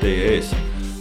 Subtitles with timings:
[0.00, 0.50] teie ees.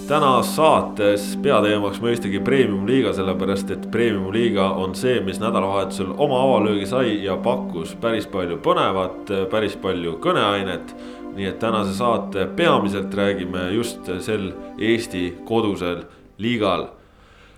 [0.08, 7.18] täna saates peateemaks mõistagi premium-liiga, sellepärast et premium-liiga on see, mis nädalavahetusel oma avalöögi sai
[7.26, 10.96] ja pakkus päris palju põnevat, päris palju kõneainet.
[11.38, 16.04] nii et tänase saate peamiselt räägime just sel Eesti kodusel
[16.38, 16.88] liigal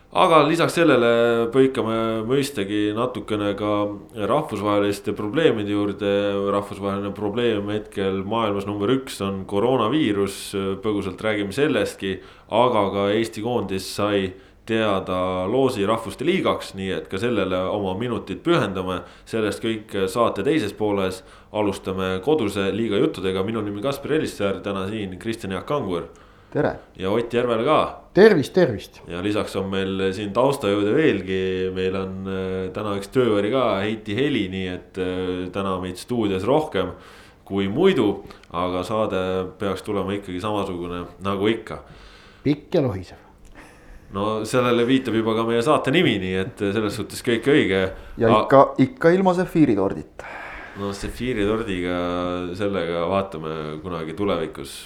[0.10, 1.10] aga lisaks sellele
[1.54, 3.74] põikame mõistagi natukene ka
[4.30, 6.14] rahvusvaheliste probleemide juurde.
[6.50, 12.20] rahvusvaheline probleem hetkel maailmas number üks on koroonaviirus, põgusalt räägime sellestki,
[12.50, 14.34] aga ka Eesti koondis sai
[14.66, 19.04] teada loosi rahvuste liigaks, nii et ka sellele oma minutid pühendame.
[19.26, 21.24] sellest kõik saate teises pooles.
[21.54, 26.10] alustame koduse liiga juttudega, minu nimi Kaspar Elissaar, täna siin Kristjan Jaak Kangur
[26.50, 26.76] tere.
[26.98, 28.02] ja Ott Järvel ka.
[28.20, 29.00] Tervist, tervist.
[29.08, 31.40] ja lisaks on meil siin taustajõude veelgi,
[31.76, 36.46] meil on äh, täna üks töövari ka, Heiti Heli, nii et äh, täna meid stuudios
[36.48, 36.94] rohkem
[37.50, 38.24] kui muidu.
[38.54, 39.22] aga saade
[39.62, 41.82] peaks tulema ikkagi samasugune nagu ikka.
[42.44, 43.26] pikk ja lohisev
[44.14, 47.82] no sellele viitab juba ka meie saate nimi, nii et selles suhtes kõik õige.
[48.18, 50.30] ja ikka, ikka ilma sefiiritordita.
[50.82, 51.98] no sefiiritordiga,
[52.58, 54.80] sellega vaatame kunagi tulevikus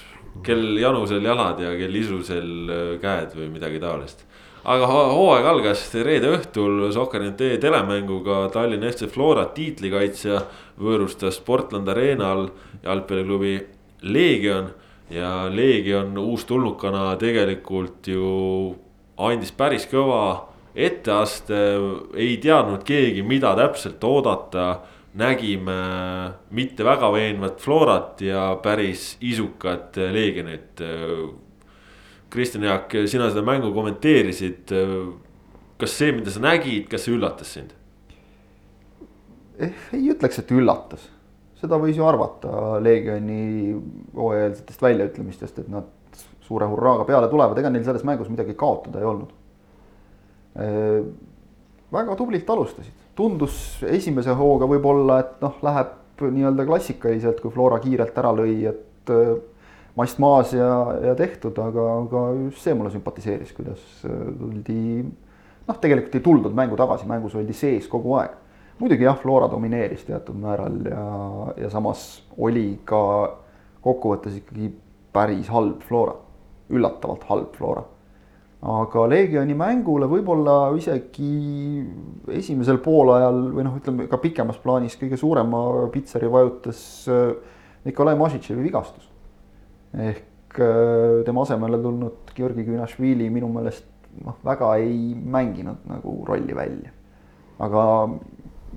[0.44, 4.26] kel janusel jalad ja kel isusel äh, käed või midagi taolist.
[4.64, 10.40] aga hooaeg algas reede õhtul Soccer.ee telemänguga Tallinna FC Flora tiitlikaitsja
[10.80, 12.48] võõrustas Portland Arenal
[12.84, 13.60] jalgpalliklubi
[14.02, 14.72] Leegion.
[15.10, 18.76] ja Leegion uustulnukana tegelikult ju
[19.18, 21.60] andis päris kõva etteaste,
[22.18, 24.80] ei teadnud keegi, mida täpselt oodata
[25.20, 25.78] nägime
[26.50, 30.82] mitte väga veenvat Florat ja päris isukat Leegionit.
[32.34, 34.74] Kristjan Jaak, sina seda mängu kommenteerisid.
[35.78, 37.74] kas see, mida sa nägid, kas see üllatas sind?
[39.60, 41.10] eh, ei ütleks, et üllatas,
[41.60, 43.74] seda võis ju arvata Leegioni
[44.16, 45.90] hooajalistest väljaütlemistest, et nad
[46.48, 49.36] suure hurraaga peale tulevad, ega neil selles mängus midagi kaotada ei olnud
[51.94, 53.56] väga tublilt alustasid tundus
[53.88, 59.34] esimese hooga võib-olla, et noh, läheb nii-öelda klassikaliselt, kui Flora kiirelt ära lõi, et äh,
[60.00, 60.70] mast maas ja,
[61.10, 65.04] ja tehtud, aga, aga just see mulle sümpatiseeris, kuidas äh, tuldi.
[65.68, 68.38] noh, tegelikult ei tuldud mängu tagasi, mängus oldi sees kogu aeg.
[68.80, 71.08] muidugi jah, Flora domineeris teatud määral ja,
[71.66, 73.04] ja samas oli ka
[73.84, 74.72] kokkuvõttes ikkagi
[75.14, 76.16] päris halb Flora,
[76.74, 77.84] üllatavalt halb Flora
[78.64, 81.84] aga Leegioni mängule võib-olla isegi
[82.32, 87.34] esimesel poolajal või noh, ütleme ka pikemas plaanis kõige suurema pitseri vajutas äh,
[87.84, 89.10] Nikolai Mažitševi vigastus.
[89.94, 93.90] ehk äh, tema asemele tulnud Georgi Künašvili minu meelest
[94.24, 96.96] noh, väga ei mänginud nagu rolli välja.
[97.60, 97.84] aga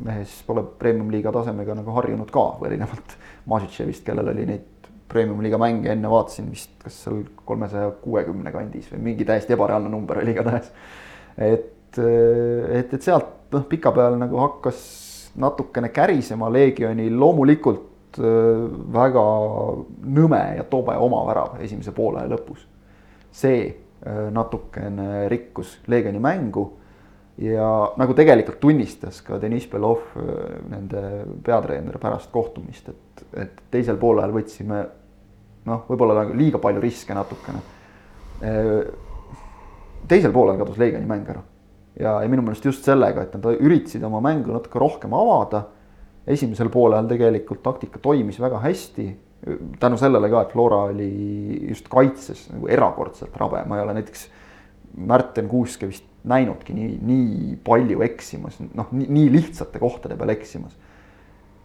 [0.04, 3.14] mehes pole premium-liiga tasemega nagu harjunud ka, erinevalt
[3.46, 4.66] Mažitševist, kellel oli neid
[5.08, 10.20] premium-liiga mänge enne vaatasin vist, kas seal kolmesaja kuuekümne kandis või mingi täiesti ebareaalne number
[10.22, 10.70] oli igatahes.
[11.36, 14.80] et, et, et sealt noh, pikapeal nagu hakkas
[15.36, 19.24] natukene kärisema Leegioni loomulikult väga
[20.16, 22.64] nõme ja tobe omavärav esimese poole lõpus.
[23.30, 23.74] see
[24.32, 26.70] natukene rikkus Leegioni mängu
[27.38, 30.04] ja nagu tegelikult tunnistas ka Deniss Belov,
[30.70, 31.02] nende
[31.44, 33.02] peatreener pärast kohtumist, et,
[33.34, 34.84] et teisel poolel võtsime
[35.66, 37.62] noh, võib-olla nagu liiga palju riske natukene.
[40.06, 41.42] Teisel poolel kadus Leegioni mäng ära
[41.96, 45.66] ja, ja minu meelest just sellega, et nad üritasid oma mängu natuke rohkem avada.
[46.26, 49.06] esimesel poolel tegelikult taktika toimis väga hästi
[49.80, 51.10] tänu sellele ka, et Flora oli
[51.68, 54.26] just kaitses nagu erakordselt rabe, ma ei ole näiteks
[54.96, 60.72] Märten Kuuske vist näinudki nii, nii palju eksimas, noh, nii lihtsate kohtade peal eksimas.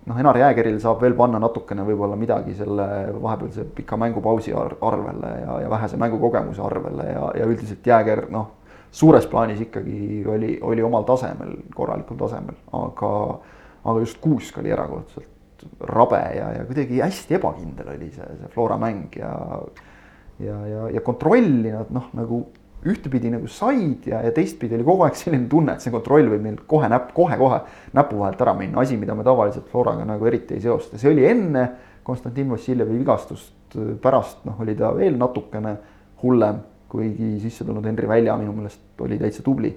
[0.06, 2.88] Noh, Enar Jäägeril saab veel panna natukene võib-olla midagi selle
[3.22, 8.50] vahepealse pika mängupausi arvele ja, ja vähese mängukogemuse arvele ja, ja üldiselt Jääger noh,
[8.92, 13.14] suures plaanis ikkagi oli, oli omal tasemel, korralikul tasemel, aga,
[13.84, 15.30] aga just Kuusk oli erakordselt
[15.86, 19.36] rabe ja, ja kuidagi hästi ebakindel oli see, see Flora mäng ja
[20.42, 22.42] ja, ja, ja kontrolli nad noh, nagu
[22.88, 26.42] ühtepidi nagu said ja, ja teistpidi oli kogu aeg selline tunne, et see kontroll võib
[26.42, 27.60] meil kohe näpp, kohe-kohe
[27.98, 31.28] näpu vahelt ära minna, asi, mida me tavaliselt Floraga nagu eriti ei seosta, see oli
[31.30, 31.68] enne
[32.04, 35.76] Konstantin Vassiljevi vigastust, pärast noh, oli ta veel natukene
[36.24, 39.72] hullem, kuigi sisse tulnud Henri Välja minu meelest oli täitsa tubli.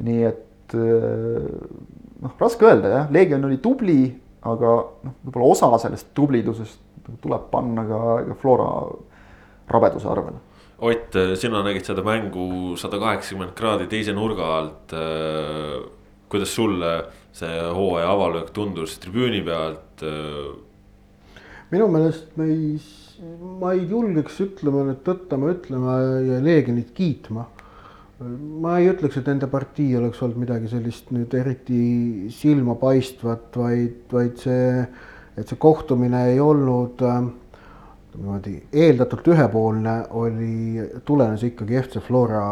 [0.00, 4.00] nii et noh, raske öelda jah, Leegion oli tubli,
[4.48, 6.80] aga noh, võib-olla osa sellest tublidusest
[7.20, 8.00] tuleb panna ka,
[8.30, 8.70] ka Flora
[9.70, 10.49] rabeduse arvele
[10.80, 14.94] Ott, sina nägid seda mängu sada kaheksakümmend kraadi teise nurga alt.
[14.96, 15.80] Äh,
[16.30, 16.92] kuidas sulle
[17.36, 20.04] see hooaja avalöök tundus tribüüni pealt?
[21.70, 22.70] minu meelest me ei,
[23.60, 25.96] ma ei julgeks ütlema nüüd tõttama, ütlema
[26.26, 27.46] ja Leegionit kiitma.
[28.60, 34.42] ma ei ütleks, et nende partii oleks olnud midagi sellist nüüd eriti silmapaistvat, vaid, vaid
[34.42, 34.82] see,
[35.40, 37.30] et see kohtumine ei olnud äh,
[38.16, 42.42] niimoodi eeldatult ühepoolne, oli, tulenes ikkagi FC Flora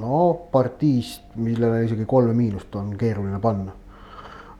[0.00, 0.22] no
[0.52, 3.74] partiist, millele isegi kolme miinust on keeruline panna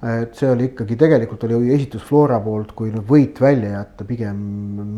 [0.04, 4.36] et see oli ikkagi, tegelikult oli esitus Flora poolt, kui nüüd võit välja jätta, pigem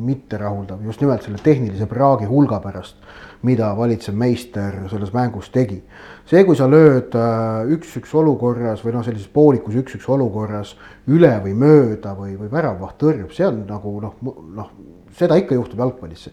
[0.08, 2.98] mitterahuldav just nimelt selle tehnilise praagi hulga pärast,
[3.46, 5.78] mida valitsev meister selles mängus tegi.
[6.26, 10.74] see, kui sa lööd äh, üks-üks olukorras või noh, sellises poolikus üks-üks olukorras
[11.06, 14.18] üle või mööda või, või väravvaht tõrjub, see on nagu noh,
[14.58, 14.74] noh,
[15.18, 16.28] seda ikka juhtub jalgpallis.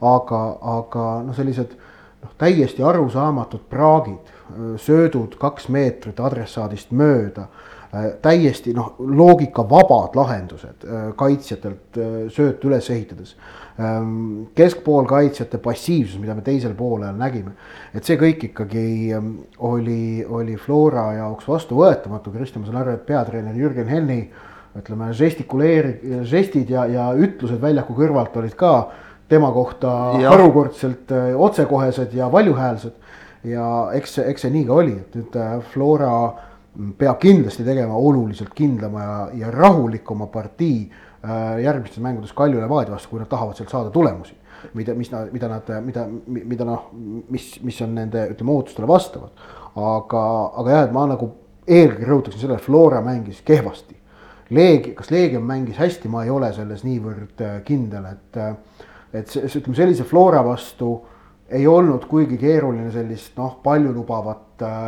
[0.00, 0.42] aga,
[0.78, 1.74] aga noh, sellised
[2.22, 4.32] noh, täiesti arusaamatud praagid,
[4.80, 7.46] söödud kaks meetrit adressaadist mööda
[7.90, 13.32] Äh, täiesti noh, loogikavabad lahendused äh, kaitsjatelt äh, sööt üles ehitades.
[13.82, 17.56] Ähm, keskpoolkaitsjate passiivsus, mida me teisel poolel nägime,
[17.90, 18.84] et see kõik ikkagi
[19.16, 19.32] ähm,
[19.66, 24.20] oli, oli Flora jaoks vastuvõetamatu, Kristjan, ma saan aru, et peatreener Jürgen Henni
[24.78, 28.74] ütleme, žestikuleeri-, žestid ja, ja ütlused väljaku kõrvalt olid ka
[29.30, 30.30] tema kohta ja.
[30.34, 32.94] harukordselt otsekohesed ja valjuhäälsed.
[33.44, 35.36] ja eks, eks see nii ka oli, et nüüd
[35.72, 36.14] Flora
[36.98, 43.10] peab kindlasti tegema oluliselt kindlama ja, ja rahulikuma partii äh, järgmistes mängudes Kalju Levadia vastu,
[43.10, 44.36] kui nad tahavad sealt saada tulemusi.
[44.74, 46.90] mida, mis nad, mida nad, mida, mida noh,
[47.32, 49.30] mis, mis on nende, ütleme, ootustele vastavad.
[49.74, 50.24] aga,
[50.62, 51.30] aga jah, et ma nagu
[51.66, 53.96] eelkõige rõhutaksin sellele, Flora mängis kehvasti.
[54.50, 58.84] Leegi, kas Leegion mängis hästi, ma ei ole selles niivõrd äh, kindel, et, äh,
[59.20, 60.92] et see, ütleme sellise Flora vastu
[61.50, 64.86] ei olnud kuigi keeruline sellist noh, paljulubavat äh,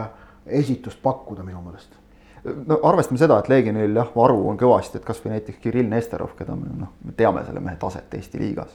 [0.62, 1.98] esitust pakkuda minu meelest
[2.42, 6.56] no arvestame seda, et Leegionil jah, varu on kõvasti, et kasvõi näiteks Kirill Nesterov, keda
[6.58, 8.72] me noh, me teame selle mehe taset Eesti liigas.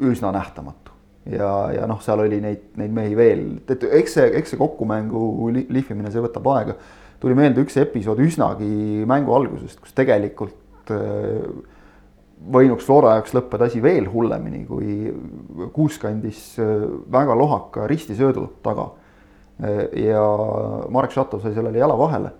[0.00, 0.94] üsna nähtamatu
[1.28, 5.50] ja, ja noh, seal oli neid, neid mehi veel, et eks see, eks see kokkumängu
[5.52, 6.76] lihvimine, see võtab aega.
[7.20, 10.90] Tuli meelde üks episood üsnagi mängu algusest, kus tegelikult
[12.50, 18.88] võinuks Flora jaoks lõppeda asi veel hullemini, kui Kuusk andis väga lohaka ristisöödu taga
[19.96, 20.22] ja
[20.88, 22.32] Marek Šatov sai sellele jala vahele.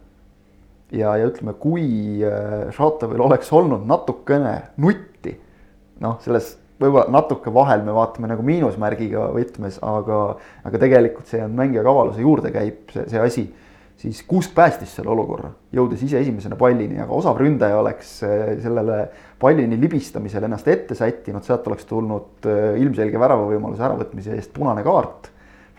[0.91, 5.37] ja, ja ütleme, kui äh, Šatovil oleks olnud natukene nutti,
[6.03, 10.21] noh, selles võib-olla natuke vahel me vaatame nagu miinusmärgiga võtmes, aga,
[10.67, 13.45] aga tegelikult see on mängija kavaluse juurde käib see, see asi.
[14.01, 19.03] Siis Kuusk päästis selle olukorra, jõudes ise esimesena pallini, aga osav ründaja oleks äh, sellele
[19.41, 25.31] pallini libistamisel ennast ette sättinud, sealt oleks tulnud äh, ilmselge väravavõimaluse äravõtmise eest punane kaart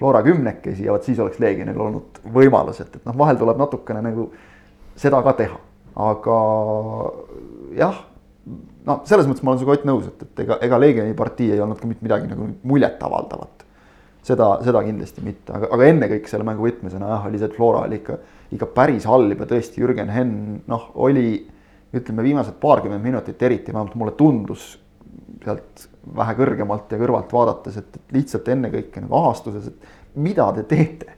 [0.02, 4.02] Flora kümnekesi ja vot siis oleks Leegionil olnud võimalus, et, et noh, vahel tuleb natukene
[4.02, 4.32] nagu
[4.98, 5.60] seda ka teha,
[6.10, 6.38] aga
[7.78, 8.00] jah,
[8.88, 11.62] no selles mõttes ma olen sinuga Ott nõus, et, et ega, ega Leegioni partii ei
[11.62, 13.61] olnud ka mitte midagi nagu muljetavaldavat.
[14.26, 17.86] Seda, seda kindlasti mitte, aga, aga ennekõike selle mängu võtmesena jah, oli see, et Flora
[17.88, 18.18] oli ikka,
[18.58, 21.40] ikka päris halb ja tõesti Jürgen Henn noh, oli
[21.98, 24.76] ütleme viimased paarkümmend minutit eriti, vähemalt mulle tundus
[25.42, 25.88] sealt
[26.18, 31.18] vähe kõrgemalt ja kõrvalt vaadates, et lihtsalt ennekõike nagu ahastuses, et mida te teete.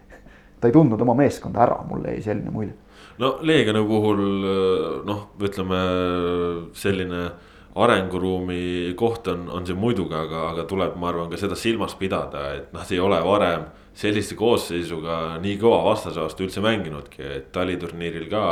[0.64, 2.74] ta ei tundnud oma meeskonda ära, mulle jäi selline mulje.
[3.20, 4.22] no Leegioni puhul
[5.06, 5.82] noh, ütleme
[6.74, 7.26] selline
[7.76, 12.46] arenguruumi koht on, on see muidugi, aga, aga tuleb, ma arvan, ka seda silmas pidada,
[12.60, 13.66] et noh, see ei ole varem
[13.98, 18.44] sellise koosseisuga nii kõva vastase vastu üldse mänginudki, et taliturniiril ka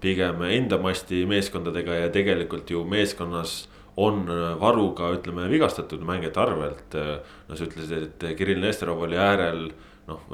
[0.00, 3.64] pigem enda masti meeskondadega ja tegelikult ju meeskonnas
[4.00, 6.96] on äh, varuga, ütleme, vigastatud mängijate arvelt.
[6.96, 7.16] Äh,
[7.48, 9.66] no sa ütlesid, et Kirill Nesterov oli äärel
[10.10, 10.24] noh,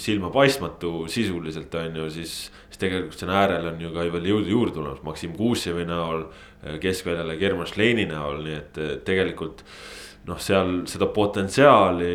[0.00, 2.34] silmapaistmatu sisuliselt on ju, siis,
[2.70, 6.26] siis tegelikult siin äärel on ju ka veel jõudu juurde tulemas, Maksim Kuusevi näol,
[6.64, 9.64] äh, keskväljale German Šleini näol, nii et tegelikult
[10.26, 12.14] noh, seal seda potentsiaali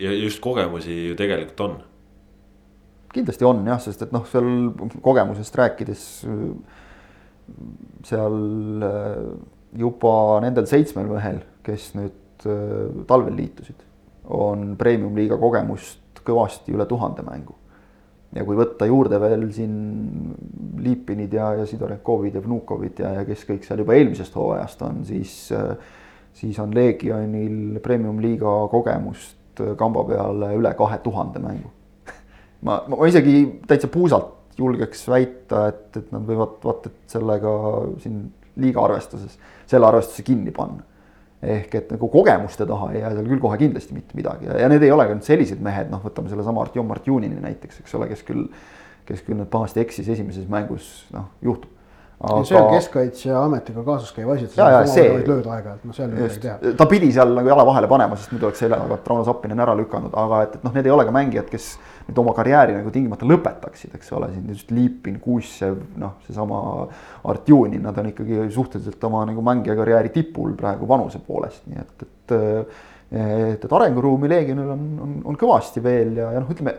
[0.00, 1.76] ja just kogemusi ju tegelikult on.
[3.14, 4.48] kindlasti on jah, sest et noh, seal
[5.04, 6.06] kogemusest rääkides
[8.08, 8.38] seal
[9.76, 12.46] juba nendel seitsmel mehel, kes nüüd
[13.08, 13.84] talvel liitusid,
[14.24, 17.54] on premium-liiga kogemust kõvasti üle tuhande mängu.
[18.34, 19.74] ja kui võtta juurde veel siin
[20.82, 25.04] Liipinid ja, ja Sidorenkovid ja Vnukovid ja, ja kes kõik seal juba eelmisest hooajast on,
[25.06, 25.52] siis,
[26.34, 31.70] siis on Legionil premium-liiga kogemust kamba peale üle kahe tuhande mängu
[32.66, 37.52] ma, ma isegi täitsa puusalt julgeks väita, et, et nad võivad vaata, et sellega
[38.02, 38.18] siin
[38.62, 40.84] liiga arvestuses selle arvestuse kinni panna.
[41.44, 44.48] Ehk et nagu kogemuste taha ei jää seal küll kohe kindlasti mitte midagi.
[44.48, 47.94] Ja, need ei ole ka nüüd sellised mehed, noh, võtame sellesama Artjom Martjunini näiteks, eks
[47.98, 48.48] ole, kes küll
[49.08, 51.70] kes küll nüüd pahasti eksis esimeses mängus, noh juhtub.
[52.24, 52.44] Aga....
[52.46, 56.28] see on Keskkaitseametiga kaasas käiv asi, et sa võid lööda aeg-ajalt, no seal ei ole
[56.28, 56.74] midagi teha.
[56.78, 60.14] ta pidi seal nagu jala vahele panema, sest muidu oleks seljaga Rauno Sappinen ära lükanud,
[60.22, 61.66] aga et, et noh, need ei ole ka mängijad, kes
[62.08, 66.58] nüüd oma karjääri nagu tingimata lõpetaksid, eks ole, siin just Liipin, Kuusev, noh, seesama
[67.32, 72.36] Artjunin, nad on ikkagi suhteliselt oma nagu mängijakarjääri tipul praegu vanuse poolest, nii et, et
[73.14, 76.72] et, et arenguruumi Leegionil on, on, on kõvasti veel ja, ja noh, ütleme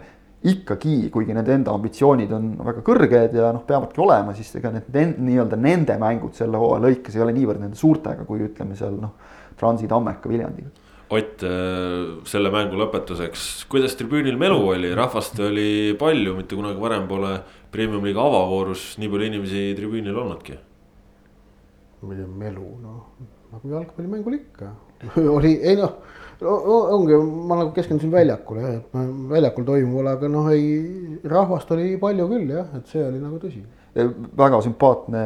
[0.46, 5.18] ikkagi, kuigi nende enda ambitsioonid on väga kõrged ja noh, peavadki olema, siis ega need
[5.18, 9.16] nii-öelda nende mängud selle hooaja lõikes ei ole niivõrd nende suurtega, kui ütleme seal noh,
[9.58, 10.85] Transi, Tammeka, Viljandiga.
[11.14, 17.06] Ott, äh, selle mängu lõpetuseks, kuidas tribüünil melu oli, rahvast oli palju, mitte kunagi varem
[17.10, 17.36] pole
[17.74, 20.58] premium-liiga avavoorus nii palju inimesi tribüünil olnudki.
[22.06, 24.74] tea, melu, noh, nagu jalgpallimängul ikka.
[25.38, 25.94] Oli, ei noh
[26.42, 27.16] ongi,
[27.48, 32.52] ma nagu keskendusin väljakule jah, et väljakul toimuvale, aga noh, ei, rahvast oli palju küll
[32.52, 33.64] jah, et see oli nagu tõsi.
[33.96, 35.20] Väga sümpaatne,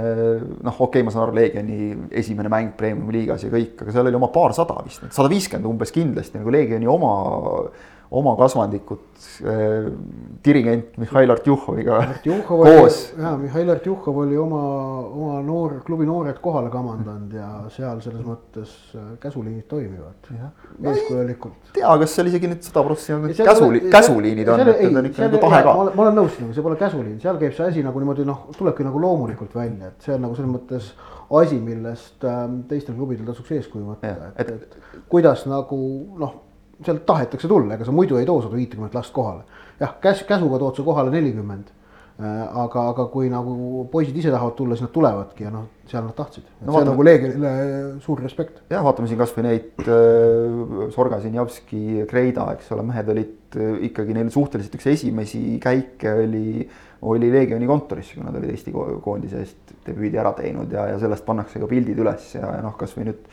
[0.62, 4.10] noh, okei okay,, ma saan aru, Leegioni esimene mäng Premiumi liigas ja kõik, aga seal
[4.10, 7.14] oli oma paarsada vist, sada viiskümmend umbes kindlasti nagu Leegioni oma
[8.12, 9.02] oma kasvandikut
[9.46, 9.86] äh,
[10.46, 12.00] dirigent Mihhail Artjuhoviga
[12.48, 13.14] koos.
[13.18, 14.62] ja Mihhail Artjuhov oli oma,
[15.06, 21.70] oma noor, klubi noored kohale kamandanud ja seal selles mõttes äh, käsuliinid toimivad eeskujulikult.
[21.78, 25.46] tea, kas seal isegi nüüd sada protsenti käsuli, käsuliinid on, et need on ikka nagu
[25.46, 25.78] tahe ka.
[25.94, 28.90] ma olen nõus sinuga, see pole käsuliin, seal käib see asi nagu niimoodi noh, tulebki
[28.90, 30.92] nagu loomulikult välja, et see on nagu selles mõttes
[31.30, 35.78] asi, millest äh, teistel klubidel tasuks eeskuju võtta, et, et, et kuidas nagu
[36.18, 36.40] noh
[36.86, 39.44] sealt tahetakse tulla, ega sa muidu ei too sada viitekümmet last kohale.
[39.80, 41.76] jah, käs-, käsuga tood sa kohale nelikümmend.
[42.20, 46.04] Äh, aga, aga kui nagu poisid ise tahavad tulla, siis nad tulevadki ja noh, seal
[46.04, 46.50] nad tahtsid.
[46.60, 47.52] No, see on nagu Leegionile
[48.04, 48.58] suur respekt.
[48.68, 54.18] jah, vaatame siin kasvõi neid äh, Sorga, Sinjavski, Kreida, eks ole, mehed olid äh, ikkagi
[54.18, 56.68] neil suhteliselt üks esimesi käike oli,
[57.08, 61.24] oli Leegioni kontoris, kui nad olid Eesti koondise eest debüüdi ära teinud ja, ja sellest
[61.24, 63.32] pannakse ka pildid üles ja, ja noh, kasvõi nüüd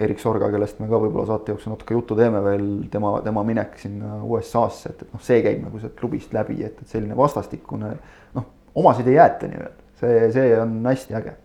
[0.00, 3.74] Erik Sorga, kellest me ka võib-olla saate jooksul natuke juttu teeme veel, tema, tema minek
[3.80, 7.92] sinna USA-sse, et, et noh, see käib nagu sealt klubist läbi, et, et selline vastastikune
[8.38, 11.36] noh, omasid ei jäeta nii-öelda, see, see on hästi äge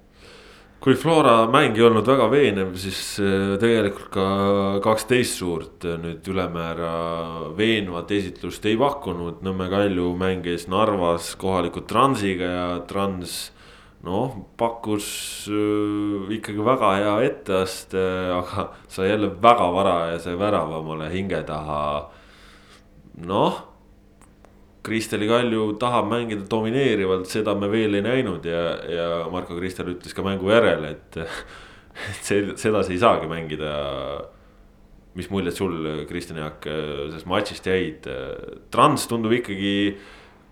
[0.84, 4.26] kui Flora mäng ei olnud väga veenev, siis äh, tegelikult ka
[4.84, 6.90] kaksteist suurt äh, nüüd ülemäära
[7.56, 9.40] veenvat esitlust ei pakkunud.
[9.48, 13.53] Nõmme Kalju mängis Narvas kohaliku Transiga ja Trans
[14.04, 15.08] noh, pakkus
[15.52, 18.02] äh, ikkagi väga hea etteaste,
[18.36, 22.10] aga sai jälle väga varajase värava omale hinge taha.
[23.24, 23.62] noh,
[24.84, 30.16] Kristeli Kalju tahab mängida domineerivalt, seda me veel ei näinud ja, ja Marko Kristel ütles
[30.16, 31.18] ka mängu järel, et,
[32.12, 33.70] et see, sedasi ei saagi mängida.
[35.14, 35.76] mis muljed sul,
[36.10, 38.08] Kristjan Jaak, sellest matšist jäid?
[38.74, 39.94] Trans tundub ikkagi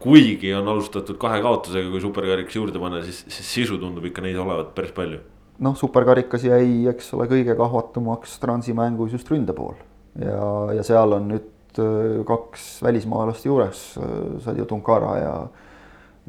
[0.01, 4.39] kuigi on alustatud kahe kaotusega, kui superkarikas juurde panna, siis, siis sisu tundub ikka neid
[4.41, 5.21] olevat päris palju.
[5.61, 9.75] noh, superkarikas jäi, eks ole, kõige kahvatumaks Transi mängus just ründe pool
[10.19, 10.45] ja,
[10.77, 14.15] ja seal on nüüd äh, kaks välismaalast juures, äh,
[14.45, 15.35] Sadio Tunkara ja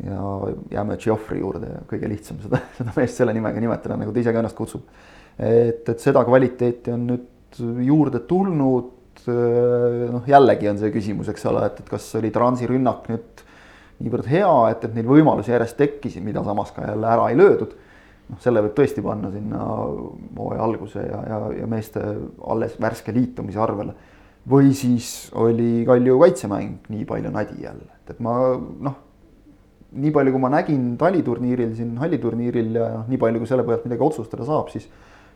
[0.02, 0.18] ja
[0.70, 4.32] jääme Geoffrey juurde ja kõige lihtsam seda, seda meest selle nimega nimetada, nagu ta ise
[4.32, 4.86] ka ennast kutsub.
[5.36, 8.98] et, et seda kvaliteeti on nüüd juurde tulnud.
[9.28, 13.41] Äh, noh, jällegi on see küsimus, eks ole, et, et kas oli Transi rünnak nüüd
[14.02, 17.76] niivõrd hea, et, et neid võimalusi järjest tekkisid, mida samas ka jälle ära ei löödud.
[18.32, 19.60] noh, selle võib tõesti panna sinna
[20.38, 22.00] hooaja alguse ja, ja, ja meeste
[22.48, 23.94] alles värske liitumise arvele.
[24.48, 28.98] või siis oli Kalju kaitsemäng nii palju nadi jälle, et, et ma noh,
[29.92, 33.86] nii palju, kui ma nägin taliturniiril siin halliturniiril ja noh, nii palju, kui selle põhjalt
[33.86, 34.88] midagi otsustada saab, siis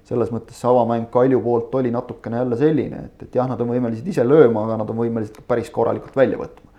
[0.06, 3.70] selles mõttes see avamäng Kalju poolt oli natukene jälle selline, et, et jah, nad on
[3.74, 6.74] võimelised ise lööma, aga nad on võimelised päris korralikult välja võtma.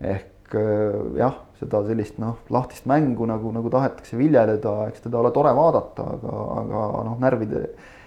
[0.00, 5.52] ehk jah, seda sellist noh, lahtist mängu nagu, nagu tahetakse viljeleda, eks teda ole tore
[5.56, 7.62] vaadata, aga, aga noh, närvide,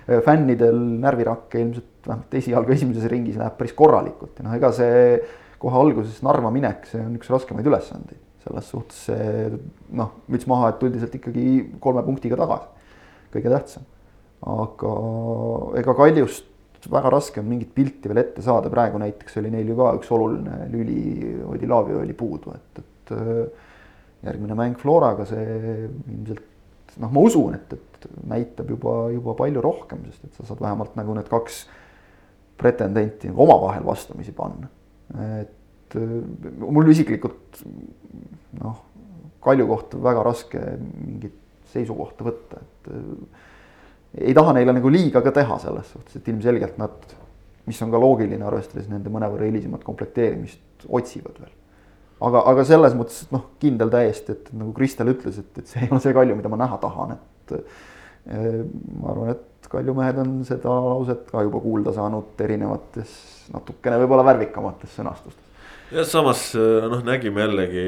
[0.05, 5.19] äh, fännidel närvirakke ilmselt vähemalt esialgu esimeses ringis läheb päris korralikult ja noh, ega see
[5.59, 8.25] kohe alguses Narva minek, see on üks raskemaid ülesandeid.
[8.39, 9.49] selles suhtes see
[9.99, 11.47] noh, müts maha, et tuldi sealt ikkagi
[11.83, 12.69] kolme punktiga tagasi,
[13.33, 13.89] kõige tähtsam.
[14.47, 14.93] aga
[15.81, 16.48] ega Kaljust
[16.87, 20.11] väga raske on mingit pilti veel ette saada, praegu näiteks oli neil ju ka üks
[20.15, 21.01] oluline lüli,
[21.49, 23.67] Odilavio oli puudu, et, et äh,
[24.29, 25.43] järgmine mäng Floraga, see
[25.89, 26.45] ilmselt
[26.99, 30.95] noh, ma usun, et, et näitab juba, juba palju rohkem, sest et sa saad vähemalt
[30.99, 31.63] nagu need kaks
[32.59, 34.69] pretendenti nagu omavahel vastamisi panna.
[35.39, 36.15] et äh,
[36.59, 37.63] mul isiklikult
[38.61, 38.85] noh,
[39.39, 40.61] Kalju kohta väga raske
[40.99, 41.35] mingit
[41.71, 43.45] seisukohta võtta, et äh,
[44.17, 47.15] ei taha neile nagu liiga ka teha selles suhtes, et ilmselgelt nad,
[47.69, 51.51] mis on ka loogiline, arvestades nende mõnevõrra hilisemat komplekteerimist, otsivad veel.
[52.25, 55.91] aga, aga selles mõttes noh, kindel täiesti, et nagu Kristel ütles, et, et see ei
[55.91, 58.63] ole see Kalju, mida ma näha tahan, et eh,
[59.01, 63.13] ma arvan, et Kalju mehed on seda lauset ka juba kuulda saanud erinevates
[63.53, 65.48] natukene võib-olla värvikamates sõnastustes
[65.91, 67.85] ja samas noh, nägime jällegi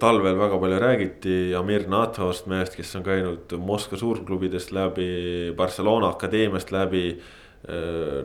[0.00, 5.08] talvel väga palju räägiti Amir Nathost mehest, kes on käinud Moskva suurklubidest läbi,
[5.56, 7.18] Barcelona akadeemiast läbi.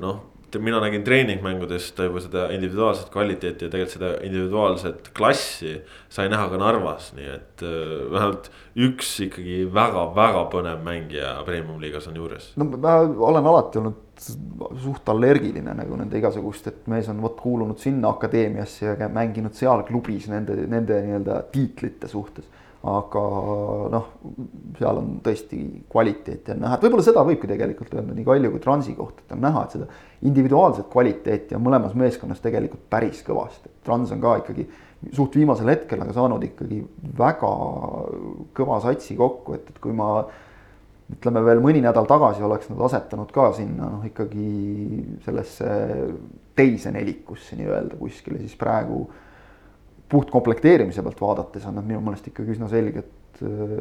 [0.02, 0.20] noh,
[0.60, 5.76] mina nägin treeningmängudes ta juba seda individuaalset kvaliteeti ja tegelikult seda individuaalset klassi
[6.10, 12.20] sai näha ka Narvas, nii et äh, vähemalt üks ikkagi väga-väga põnev mängija premium-liigas on
[12.22, 12.52] juures.
[12.56, 17.80] no ma olen alati olnud suht allergiline nagu nende igasugust, et mees on vot kuulunud
[17.82, 22.50] sinna akadeemiasse ja mänginud seal klubis nende, nende nii-öelda tiitlite suhtes
[22.84, 23.22] aga
[23.94, 24.08] noh,
[24.76, 25.60] seal on tõesti
[25.92, 29.32] kvaliteeti on näha, et võib-olla seda võibki tegelikult öelda nii Kalju kui Transi kohta, et
[29.32, 29.88] on näha, et seda
[30.28, 33.72] individuaalset kvaliteeti on mõlemas meeskonnas tegelikult päris kõvasti.
[33.88, 34.68] Trans on ka ikkagi
[35.16, 36.82] suht viimasel hetkel aga saanud ikkagi
[37.20, 37.54] väga
[38.60, 40.26] kõva satsi kokku, et, et kui ma
[41.14, 44.48] ütleme veel mõni nädal tagasi oleks nad asetanud ka sinna noh, ikkagi
[45.26, 45.70] sellesse
[46.58, 49.06] teise nelikusse nii-öelda kuskile, siis praegu
[50.10, 53.78] puht komplekteerimise pealt vaadates on nad minu meelest ikkagi üsna selged äh,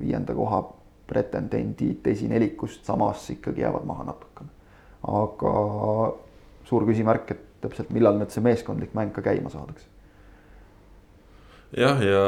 [0.00, 0.62] viienda koha
[1.08, 4.50] pretendendid esinelikust, samas ikkagi jäävad maha natukene.
[5.02, 5.52] aga
[6.64, 9.88] suur küsimärk, et täpselt millal nüüd see meeskondlik mäng ka käima saadakse.
[11.76, 12.22] jah, ja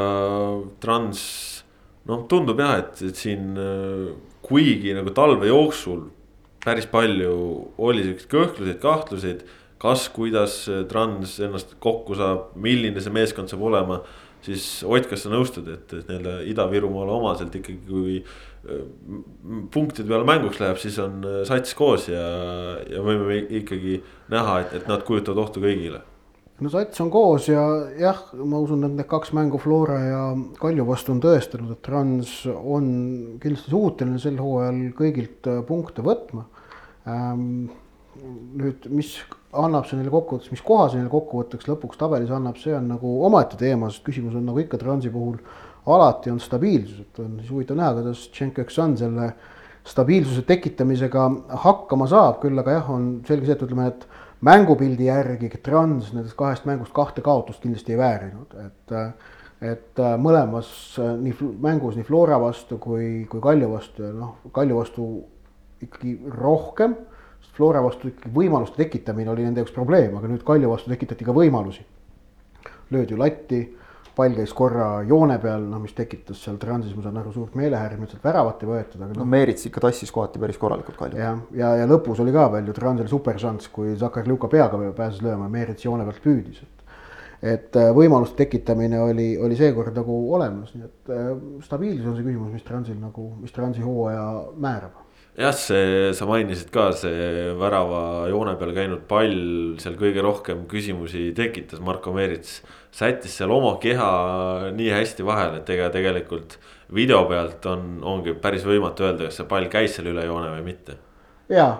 [0.83, 1.54] Trans
[2.09, 4.09] noh, tundub jah, et, et siin äh,
[4.45, 6.07] kuigi nagu talve jooksul
[6.65, 7.35] päris palju
[7.85, 9.45] oli siukseid kõhkluseid, kahtluseid
[9.81, 14.01] kas, kuidas Trans ennast kokku saab, milline see meeskond saab olema.
[14.45, 18.83] siis Ott, kas sa nõustud, et, et nii-öelda Ida-Virumaale omaselt ikkagi, kui äh,
[19.73, 22.25] punktide peale mänguks läheb, siis on äh, sats koos ja,
[22.89, 26.03] ja võime ikkagi näha, et, et nad kujutavad ohtu kõigile
[26.63, 27.63] no sats on koos ja
[27.99, 30.21] jah, ma usun, et need kaks mängu Flora ja
[30.59, 32.85] Kalju vastu on tõestanud, et Trans on
[33.43, 36.45] kindlasti suuteline sel hooajal kõigilt äh, punkte võtma.
[37.11, 37.67] Ähm,
[38.55, 39.17] nüüd, mis
[39.55, 43.17] annab see neile kokkuvõttes, mis koha see neile kokkuvõtteks lõpuks tabelis annab, see on nagu
[43.27, 45.37] omaette teema, sest küsimus on nagu ikka Transi puhul
[45.91, 49.29] alati on stabiilsus, et on siis huvitav näha, kuidas Tšenkõksan selle
[49.85, 51.27] stabiilsuse tekitamisega
[51.61, 54.07] hakkama saab, küll aga jah, on selge see, et ütleme, et
[54.41, 58.95] mängupildi järgi Trans nendest kahest mängust kahte kaotust kindlasti ei väärinud, et
[59.65, 60.67] et mõlemas
[60.99, 65.05] nii mängus nii Flora vastu kui, kui Kalju vastu ja noh, Kalju vastu
[65.81, 66.95] ikkagi rohkem
[67.55, 71.35] Flora vastu ikkagi võimaluste tekitamine oli nende jaoks probleem, aga nüüd Kalju vastu tekitati ka
[71.35, 71.85] võimalusi.
[72.91, 73.59] löödi latti,
[74.15, 78.07] pall käis korra joone peal, noh, mis tekitas seal Transis, ma saan aru, suurt meelehärmi,
[78.07, 79.21] et sealt väravat ei võetud, aga noh.
[79.21, 81.19] no Meerits ikka tassis kohati päris korralikult Kalju.
[81.19, 84.79] jah, ja, ja, ja lõpus oli ka veel ju Transil superšanss, kui Zakar Luka peaga
[84.97, 86.71] pääses lööma, Meerits joone pealt püüdis, et
[87.45, 91.33] et äh, võimaluste tekitamine oli, oli seekord nagu olemas, nii et äh,
[91.65, 95.04] stabiilsus on see küsimus, mis Transil nagu, mis Transi hooaja määrab
[95.35, 101.29] jah, see, sa mainisid ka, see värava joone peal käinud pall seal kõige rohkem küsimusi
[101.35, 102.61] tekitas, Marko Meerits.
[102.95, 106.57] sättis seal oma keha nii hästi vahele, et ega tegelikult
[106.95, 110.63] video pealt on, ongi päris võimatu öelda, kas see pall käis seal üle joone või
[110.71, 110.95] mitte.
[111.49, 111.73] ja,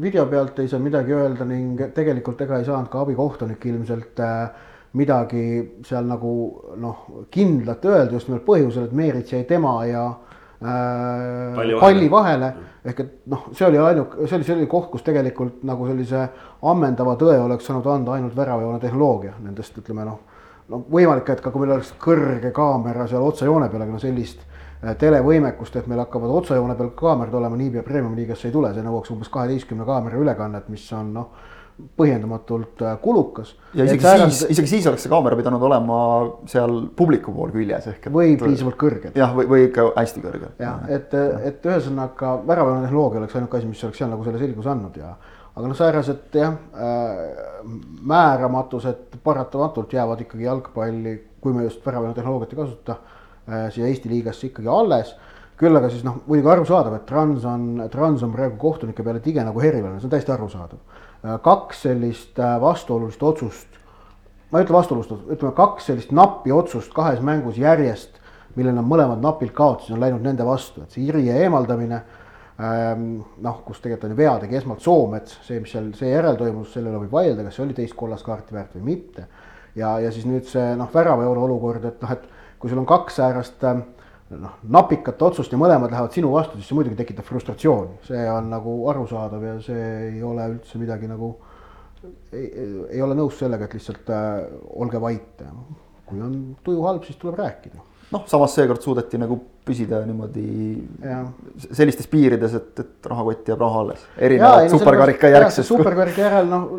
[0.00, 4.48] video pealt ei saa midagi öelda ning tegelikult ega ei saanud ka abikohtunik ilmselt äh,
[4.98, 5.44] midagi
[5.86, 6.32] seal nagu
[6.76, 10.08] noh, kindlat öelda just nimelt põhjusel, et Meerits jäi tema ja
[10.60, 12.52] Äh, palli vahele, palli vahele.
[12.88, 16.24] Ehk et noh, see oli ainuke, see oli, see oli koht, kus tegelikult nagu sellise
[16.70, 20.22] ammendava tõe oleks saanud anda ainult väravajoone tehnoloogia nendest, ütleme noh.
[20.68, 24.40] no võimalik, et ka kui meil oleks kõrge kaamera seal otsajoone peal, aga no sellist
[24.44, 28.86] äh, televõimekust, et meil hakkavad otsajoone peal kaamerad olema, niipea premium liigasse ei tule, see
[28.86, 31.54] nõuaks umbes kaheteistkümne kaamera ülekannet, mis on noh
[31.98, 33.52] põhjendamatult äh, kulukas.
[33.74, 35.98] ja isegi siis, isegi siis oleks see kaamera pidanud olema
[36.50, 38.12] seal publiku pool küljes ehk et....
[38.14, 39.14] või piisavalt kõrgel.
[39.18, 40.52] jah, või, või ikka hästi kõrgel.
[40.58, 41.14] jah, et,
[41.50, 45.14] et ühesõnaga väravane tehnoloogia oleks ainuke asi, mis oleks seal nagu selle selguse andnud ja
[45.54, 47.22] aga noh, säärased jah äh,,
[48.10, 54.10] määramatused paratamatult jäävad ikkagi jalgpalli, kui me just väravane tehnoloogiat ei kasuta äh,, siia Eesti
[54.10, 55.14] liigasse ikkagi alles
[55.58, 59.42] küll aga siis noh, muidugi arusaadav, et Trans on, Trans on praegu kohtunike peale tige
[59.46, 63.80] nagu Herivane, see on täiesti arusaadav kaks sellist äh, vastuolulist otsust,
[64.50, 68.20] ma ei ütle vastuolust, ütleme kaks sellist nappi otsust kahes mängus järjest,
[68.56, 73.04] mille nad mõlemad napilt kaotasid, on läinud nende vastu, et see Irje eemaldamine ähm,
[73.44, 77.02] noh, kus tegelikult ju vea tegi esmalt Soomets, see, mis seal seejärel toimus, selle üle
[77.04, 79.28] võib vaielda, kas see oli teist kollast kaarti väärt või mitte.
[79.78, 82.26] ja, ja siis nüüd see noh, väravajoone olukord, et noh, et
[82.58, 83.82] kui sul on kaks säärast äh,
[84.36, 88.50] noh, napikat otsust ja mõlemad lähevad sinu vastu, siis see muidugi tekitab frustratsiooni, see on
[88.52, 91.36] nagu arusaadav ja see ei ole üldse midagi nagu.
[92.32, 92.48] ei,
[92.90, 94.44] ei ole nõus sellega, et lihtsalt äh,
[94.76, 95.44] olge vait.
[96.08, 97.80] kui on tuju halb, siis tuleb rääkida.
[98.12, 100.46] noh, samas seekord suudeti nagu püsida niimoodi
[101.02, 101.26] Jah.
[101.72, 104.06] sellistes piirides, et, et rahakott jääb raha alles.
[104.18, 105.68] erinevalt superkarika järgsest.
[105.68, 106.70] superkarika järel noh,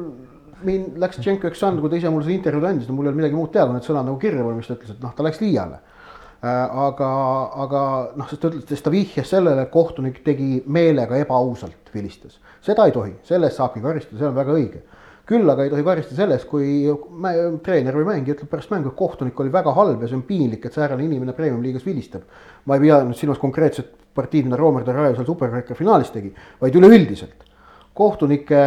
[0.63, 3.09] mind läks Tšenko üks anda, kui ta ise mulle seda intervjuud andis, no mul ei
[3.09, 5.13] olnud midagi muud teha, kui need sõnad nagu kirja panna, mis ta ütles, et noh,
[5.15, 5.79] ta läks liiale
[6.41, 7.09] aga,
[7.65, 7.81] aga
[8.15, 12.39] noh, sest ta ütles, sest ta vihjas sellele, et kohtunik tegi meelega ebaausalt, vilistas.
[12.63, 14.81] seda ei tohi, selle eest saabki karistada, see on väga õige.
[15.29, 16.87] küll aga ei tohi karistada selle eest, kui
[17.63, 20.65] treener või mängija ütleb pärast mängu, et kohtunik oli väga halb ja see on piinlik,
[20.65, 22.23] et säärane inimene premium-liigas vilistab.
[22.65, 26.33] ma ei pea nüüd silmas konkreetset partiid, mida Romer de Raio seal superkarika finaalis tegi,
[26.61, 27.45] vaid üleüldiselt
[27.99, 28.59] kohtunike,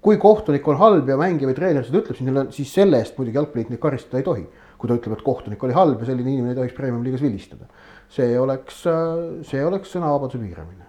[0.00, 3.68] kui kohtunik on halb ja mängija või treener seda ütleb, siis selle eest muidugi jalgpallit
[3.68, 4.46] neid karistada ei tohi
[4.78, 7.66] kui ta ütleb, et kohtunik oli halb ja selline inimene ei tohiks premium-liigas vilistada.
[8.08, 8.84] see oleks,
[9.48, 10.86] see oleks sõnavabaduse piiramine.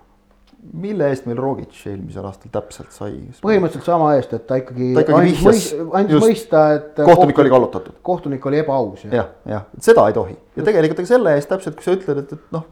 [0.83, 3.13] mille eest meil Rogic eelmisel aastal täpselt sai?
[3.43, 7.45] põhimõtteliselt sama eest, et ta ikkagi, ta ikkagi andis, vihjas, andis mõista, et kohtunik, kohtunik
[7.45, 8.01] oli kallutatud.
[8.11, 9.05] kohtunik oli ebaaus.
[9.09, 12.35] jah, jah., seda ei tohi ja tegelikult ega selle eest täpselt, kui sa ütled, et,
[12.37, 12.67] et noh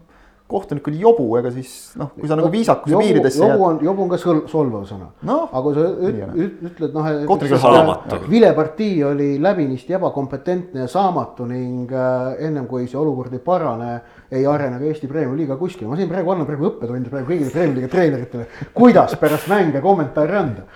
[0.47, 4.03] kohtunik oli jobu, ega siis noh, kui sa nagu viisakuse jobu, piiridesse jobu on, jobu
[4.05, 5.37] on ka sõl, solvav sõna no,.
[5.49, 7.09] aga kui sa üt, üt, ütled noh,
[8.15, 13.91] et vilepartii oli läbinisti ebakompetentne ja saamatu ning äh, ennem kui see olukord ei parane,
[14.31, 15.89] ei arene ka Eesti Premiumi liiga kuskile.
[15.91, 20.39] ma siin praegu annan praegu õppetunde praegu kõigile Premiumi liiga treeneritele, kuidas pärast mänge kommentaare
[20.45, 20.67] anda.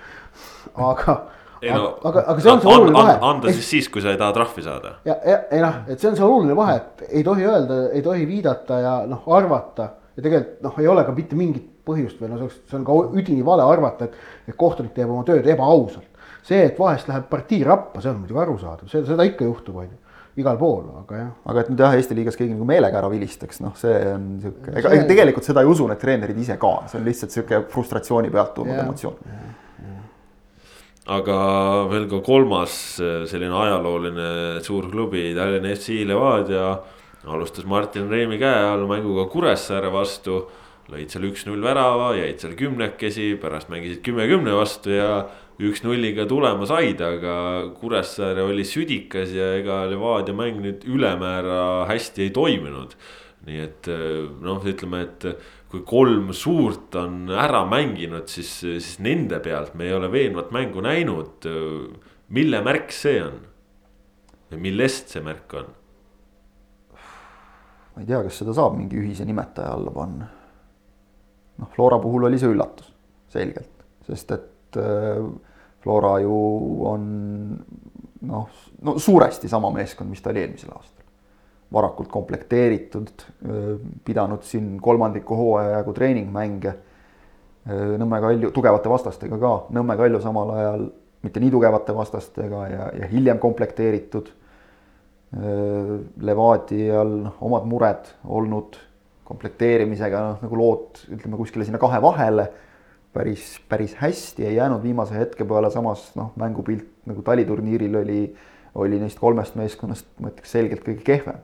[0.76, 1.16] aga
[1.62, 3.16] ei no, aga, aga see on see oluline vahe.
[3.30, 4.96] anda siis siis, kui sa ei taha trahvi saada.
[5.06, 8.02] ja, ja ei noh, et see on see oluline vahe, et ei tohi öelda, ei
[8.04, 12.32] tohi viidata ja noh, arvata ja tegelikult noh, ei ole ka mitte mingit põhjust või
[12.32, 14.18] no see oleks, see on ka üdini vale arvata, et,
[14.50, 16.08] et kohtunik teeb oma tööd ebaausalt.
[16.42, 19.90] see, et vahest läheb partii rappa, see on muidugi arusaadav, see, seda ikka juhtub, on
[19.90, 21.32] ju igal pool, aga jah.
[21.52, 24.74] aga et nüüd jah, Eesti liigas keegi nagu meelega ära vilistaks, noh, see on sihuke,
[24.80, 28.54] ega tegelikult seda ei usu need treenerid ise ka, see on lihtsalt sihuke frustratsiooni pealt
[28.56, 29.18] tulnud emotsioon
[31.10, 36.78] aga veel ka kolmas eh, selline ajalooline suur klubi, Tallinna FC Levadia.
[37.26, 40.46] alustas Martin Reimi käe all mänguga Kuressaare vastu.
[40.92, 45.28] lõid seal üks-null värava, jäid seal kümnekesi, pärast mängisid kümme-kümne vastu ja
[45.62, 47.34] üks-nulliga tulema said, aga
[47.80, 52.94] Kuressaare oli südikas ja ega Levadia mäng nüüd ülemäära hästi ei toiminud.
[53.46, 55.26] Nii et eh, noh, ütleme, et
[55.72, 60.84] kui kolm suurt on ära mänginud, siis, siis nende pealt me ei ole veenvat mängu
[60.84, 61.48] näinud.
[62.28, 63.40] mille märk see on?
[64.52, 65.72] või millest see märk on?
[66.92, 70.28] ma ei tea, kas seda saab mingi ühise nimetaja alla panna.
[71.58, 72.92] noh, Flora puhul oli see üllatus,
[73.32, 74.80] selgelt, sest et
[75.82, 76.36] Flora ju
[76.88, 77.06] on
[78.28, 81.01] noh, no suuresti sama meeskond, mis ta oli eelmisel aastal
[81.72, 83.26] varakult komplekteeritud,
[84.04, 86.74] pidanud siin kolmandiku hooaja jagu treeningmänge.
[87.98, 90.86] Nõmme Kalju, tugevate vastastega ka, Nõmme Kalju samal ajal
[91.22, 94.32] mitte nii tugevate vastastega ja, ja hiljem komplekteeritud.
[96.26, 98.76] Levadial noh, omad mured olnud
[99.28, 102.50] komplekteerimisega, noh nagu lood ütleme kuskile sinna kahe vahele.
[103.12, 108.20] päris, päris hästi ei jäänud viimase hetke peale, samas noh, mängupilt nagu taliturniiril oli,
[108.74, 111.40] oli neist kolmest meeskonnast, ma ütleks selgelt kõige kehvem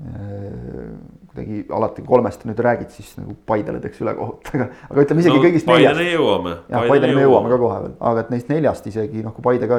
[0.00, 5.42] kuidagi alati kolmest nüüd räägid, siis nagu Paidele teeks ülekohut, aga, aga ütleme isegi no,
[5.44, 5.98] kõigist neljast.
[5.98, 6.54] Paideni jõuame.
[6.72, 9.68] jah, Paideni me jõuame ka kohe veel, aga et neist neljast isegi noh, kui Paide
[9.68, 9.78] ka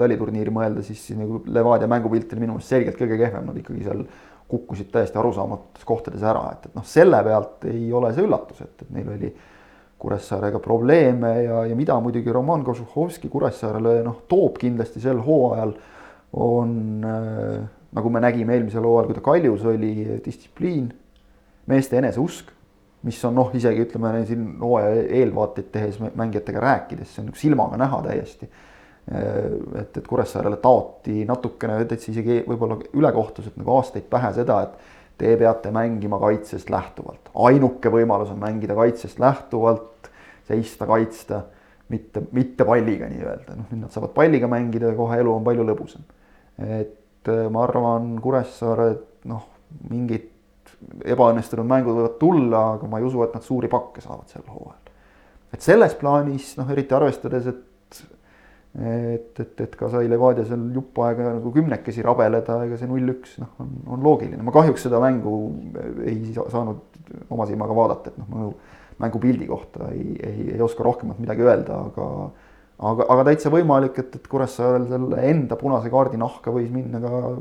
[0.00, 4.02] taliturniiri mõelda, siis nagu Levadia mängupilt oli minu meelest selgelt kõige kehvem, nad ikkagi seal
[4.48, 8.86] kukkusid täiesti arusaamatutes kohtades ära, et, et noh, selle pealt ei ole see üllatus, et,
[8.86, 9.32] et neil oli
[9.98, 15.74] Kuressaarega probleeme ja, ja mida muidugi Roman Kožuhovski Kuressaarele noh, toob kindlasti sel hooajal
[16.38, 19.92] on äh, nagu me nägime eelmisel hooajal, kui ta kaljus oli,
[20.24, 20.88] distsipliin,
[21.68, 22.50] meeste eneseusk,
[23.06, 27.78] mis on noh, isegi ütleme siin hooaja eelvaateid tehes mängijatega rääkides, see on nagu silmaga
[27.80, 28.48] näha täiesti.
[29.08, 35.32] et, et Kuressaarele taoti natukene täitsa isegi võib-olla ülekohtuselt nagu aastaid pähe seda, et te
[35.40, 40.10] peate mängima kaitsest lähtuvalt, ainuke võimalus on mängida kaitsest lähtuvalt,
[40.48, 41.40] seista, kaitsta,
[41.88, 45.64] mitte, mitte palliga nii-öelda, noh nüüd nad saavad palliga mängida ja kohe elu on palju
[45.70, 46.04] lõbusam.
[46.58, 46.97] et
[47.28, 48.90] et äh, ma arvan, Kuressaare
[49.28, 49.46] noh,
[49.92, 50.34] mingid
[51.08, 54.92] ebaõnnestunud mängud võivad tulla, aga ma ei usu, et nad suuri pakke saavad sel hooajal.
[55.52, 57.64] et selles plaanis noh, eriti arvestades, et
[58.78, 63.38] et, et, et ka sai Levadia seal jupp aega nagu kümnekesi rabeleda, ega see null-üks
[63.42, 65.32] noh, on, on loogiline, ma kahjuks seda mängu
[66.04, 68.52] ei saanud oma silmaga vaadata, et noh, mängu,
[69.02, 72.08] mängupildi kohta ei, ei, ei oska rohkemat midagi öelda, aga
[72.78, 77.34] aga, aga täitsa võimalik, et, et Kuressaarel selle enda punase kaardi nahka võis minna ka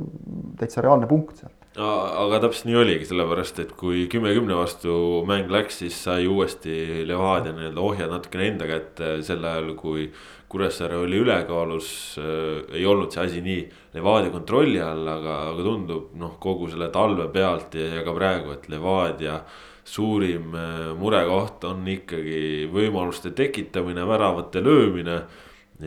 [0.61, 1.53] täitsa reaalne punkt sealt.
[1.77, 7.05] aga täpselt nii oligi, sellepärast et kui kümme kümne vastu mäng läks, siis sai uuesti
[7.05, 10.09] Levadia nii-öelda ohjad natukene enda kätte sel ajal, kui.
[10.47, 11.87] Kuressaare oli ülekaalus
[12.23, 13.65] äh,, ei olnud see asi nii
[13.97, 18.53] Levadia kontrolli all, aga, aga tundub noh, kogu selle talve pealt ja, ja ka praegu,
[18.55, 19.41] et Levadia
[19.87, 25.21] suurim äh, murekoht on ikkagi võimaluste tekitamine, väravate löömine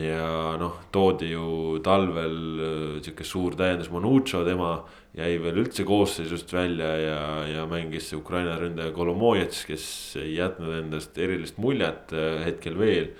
[0.01, 4.79] ja noh, toodi ju talvel äh, sihuke suur täiendus Manucho, tema
[5.17, 9.85] jäi veel üldse koosseisust välja ja, ja mängis Ukraina ründaja Kolomojets, kes
[10.23, 13.11] ei jätnud endast erilist muljet äh, hetkel veel.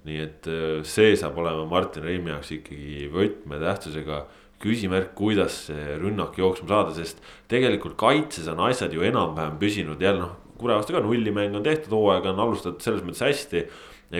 [0.00, 0.46] nii et
[0.88, 4.22] see saab olema Martin Reimi jaoks ikkagi võtmetähtsusega
[4.60, 10.26] küsimärk, kuidas see rünnak jooksma saada, sest tegelikult kaitses on asjad ju enam-vähem püsinud jälle
[10.26, 13.62] noh, Kure vastu ka nullimäng on tehtud, hooaega on alustatud selles mõttes hästi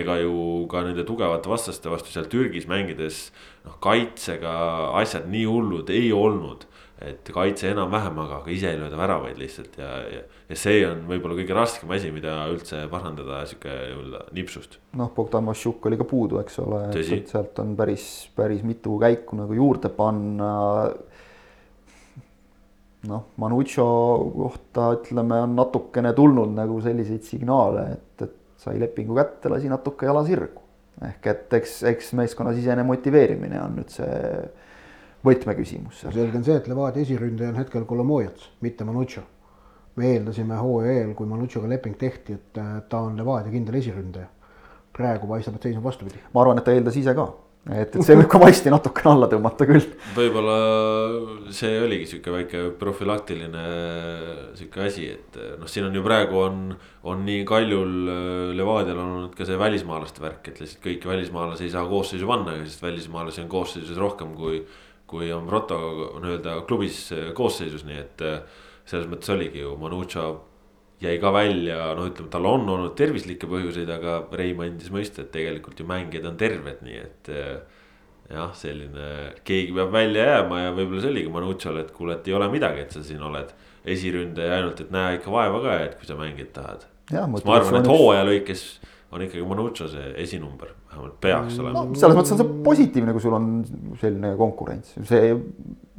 [0.01, 3.27] ega ju ka nende tugevate vastaste vastu seal Türgis mängides
[3.65, 4.53] noh, kaitsega
[5.01, 6.67] asjad nii hullud ei olnud.
[7.01, 10.19] et kaitse enam-vähem, aga, aga ise ei lööda väravaid lihtsalt ja, ja,
[10.51, 14.77] ja see on võib-olla kõige raskem asi, mida üldse parandada sihuke nii-öelda nipsust.
[14.99, 19.39] noh, Bogdan Vašjuk oli ka puudu, eks ole, et sealt on päris, päris mitu käiku
[19.39, 20.51] nagu juurde panna
[23.09, 23.87] noh, Manucho
[24.35, 30.09] kohta ütleme, on natukene tulnud nagu selliseid signaale, et, et sai lepingu kätte, lasi natuke
[30.09, 30.67] jala sirgu.
[31.01, 34.17] ehk et eks, eks meeskonnasisene motiveerimine on nüüd see
[35.25, 36.03] võtmeküsimus.
[36.03, 39.23] selge on see, et Levadia esiründaja on hetkel Kolomojats, mitte Manucho.
[39.95, 44.27] Me eeldasime hooaja eel, kui Manuchoga leping tehti, et ta on Levadia kindel esiründaja.
[44.91, 46.19] praegu paistab, et seis on vastupidi.
[46.33, 47.31] ma arvan, et ta eeldas ise ka
[47.69, 49.85] et, et see võib ka masti natukene alla tõmmata küll.
[50.15, 50.55] võib-olla
[51.53, 53.65] see oligi sihuke väike profülaktiline
[54.57, 56.63] sihuke asi, et noh, siin on ju praegu on,
[57.11, 57.93] on nii Kaljul,
[58.57, 62.57] Levadial on olnud ka see välismaalaste värk, et lihtsalt kõiki välismaalasi ei saa koosseisu panna,
[62.65, 64.63] sest välismaalasi on koosseisus rohkem kui.
[65.11, 65.77] kui on Proto
[66.23, 68.21] nii-öelda klubis koosseisus, nii et
[68.85, 70.29] selles mõttes oligi ju Manucha
[71.01, 75.31] jäi ka välja, no ütleme, tal on olnud tervislikke põhjuseid, aga Reim andis mõista, et
[75.33, 77.31] tegelikult ju mängijad on terved, nii et.
[78.31, 79.07] jah, selline,
[79.43, 82.85] keegi peab välja jääma ja võib-olla see oligi Manuchole, et kuule, et ei ole midagi,
[82.85, 83.49] et sa siin oled
[83.91, 86.85] esiründaja ainult, et näe ikka vaeva ka, et kui sa mängida tahad.
[87.11, 88.63] ma arvan, et hooaja lõikes
[89.11, 91.99] on ikkagi Manucho see esinumber, vähemalt peaks olema no,.
[91.99, 93.49] selles mõttes on see positiivne, kui sul on
[93.99, 95.33] selline konkurents, see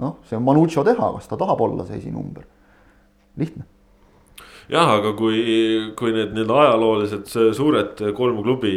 [0.00, 2.46] noh, see on Manucho teha, kas ta tahab olla see esinumber,
[3.40, 3.68] lihtne
[4.72, 5.38] jah, aga kui,
[5.98, 8.74] kui need nii-öelda ajaloolised suured kolm klubi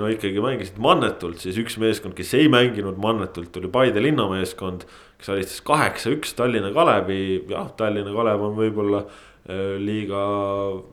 [0.00, 4.86] no ikkagi mängisid mannetult, siis üks meeskond, kes ei mänginud mannetult, oli Paide linnameeskond.
[5.20, 10.24] kes alistas kaheksa-üks Tallinna Kalevi, jah, Tallinna Kalev on võib-olla äh, liiga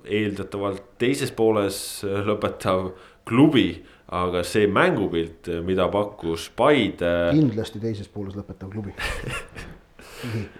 [0.06, 2.91] eeldatavalt teises pooles äh, lõpetav
[3.30, 3.71] klubi
[4.10, 7.32] aga see mängupilt, mida pakkus Paide.
[7.34, 8.93] kindlasti teises pooles lõpetav klubi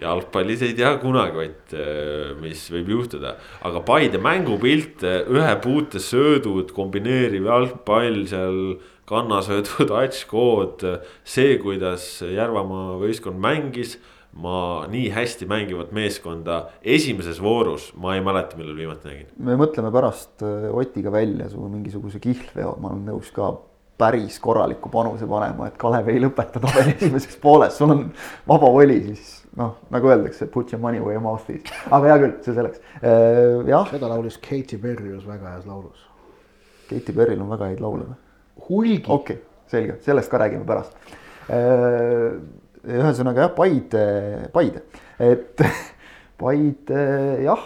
[0.00, 3.36] jalgpallis ei tea kunagi, vaid äh, mis võib juhtuda.
[3.66, 8.62] aga Paide mängupilt, äh, ühe puute söödud, kombineeriv jalgpall seal,
[9.10, 10.86] kannasöödud, atškood.
[11.24, 13.98] see, kuidas Järvamaa võistkond mängis
[14.32, 19.26] ma nii hästi mängivat meeskonda esimeses voorus, ma ei mäleta, millal viimati nägin.
[19.42, 23.50] me mõtleme pärast äh, Otiga välja su mingisuguse kihlveo, ma olen nõus ka
[24.00, 28.06] päris korraliku panuse panema, et Kalev ei lõpeta tabeli esimeses pooles, sul on
[28.48, 32.18] vaba voli, siis noh, nagu öeldakse, put your money where your mouth is, aga hea
[32.22, 33.90] küll, see selleks, äh, jah.
[33.92, 36.06] seda laulis Katy Perry ühes väga heas laulus.
[36.90, 38.18] Katy Perry'l on väga häid laule või?
[38.68, 39.04] hulgi.
[39.06, 40.96] okei okay,, selge, sellest ka räägime pärast.
[41.50, 42.40] Äh,
[42.80, 44.04] ühesõnaga jah, Paide,
[44.54, 44.84] Paide,
[45.20, 45.62] et
[46.40, 47.04] Paide
[47.44, 47.64] jah,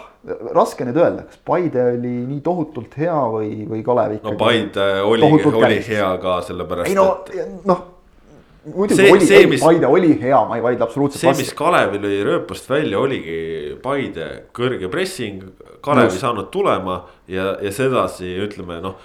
[0.55, 4.35] raske nüüd öelda, kas Paide oli nii tohutult hea või, või Kalev ikkagi.
[4.35, 6.91] no Paide oli, oli hea ka sellepärast.
[6.91, 7.09] ei no,
[7.69, 7.83] noh
[8.65, 11.99] muidugi see, oli, see, mis, Paide oli hea, ma ei vaidle absoluutselt see, mis Kalevi
[12.01, 13.37] lõi rööpast välja, oligi
[13.83, 15.43] Paide kõrge pressing.
[15.85, 18.97] Kalev ei saanud tulema ja, ja sedasi ütleme noh,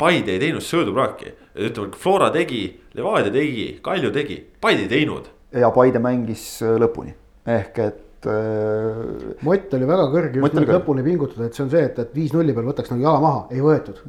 [0.00, 1.32] Paide ei teinud söödupraaki.
[1.56, 2.64] ütleme, Flora tegi,
[2.98, 5.32] Levadia tegi, Kalju tegi, Paide ei teinud.
[5.52, 7.12] ja Paide mängis äh, lõpuni,
[7.48, 9.34] ehk et äh,.
[9.44, 12.56] mott oli väga kõrge, just nüüd lõpuni pingutada, et see on see, et, et viis-nulli
[12.56, 14.00] peal võtaks nagu jala maha, ei võetud.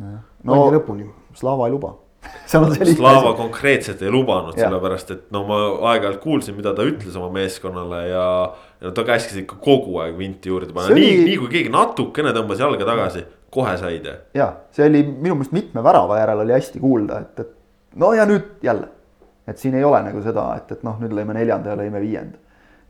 [0.43, 1.10] no lõpuni.
[1.34, 1.96] Slava ei luba
[2.54, 5.60] Slava konkreetselt ei lubanud, sellepärast et no ma
[5.92, 8.26] aeg-ajalt kuulsin, mida ta ütles oma meeskonnale ja.
[8.84, 12.34] ja ta käskis ikka kogu aeg vinti juurde panna, nii oli..., nii kui keegi natukene
[12.36, 14.10] tõmbas jalga tagasi, kohe said.
[14.38, 18.28] ja see oli minu meelest mitme värava järel oli hästi kuulda, et, et no ja
[18.30, 18.92] nüüd jälle.
[19.48, 22.38] et siin ei ole nagu seda, et, et noh, nüüd lõime neljanda ja lõime viienda.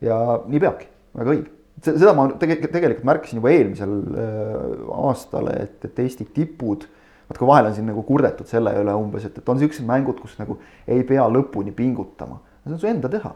[0.04, 1.52] ja nii peabki, väga õige
[1.84, 7.48] seda ma tegelikult, märkasin juba eelmisel äh, aastal, et, et Eesti tipud äh, vaat kui
[7.48, 10.60] vahel on siin nagu kurdetud selle üle umbes, et, et on siuksed mängud, kus nagu
[10.88, 12.40] ei pea lõpuni pingutama.
[12.64, 13.34] see on su enda teha.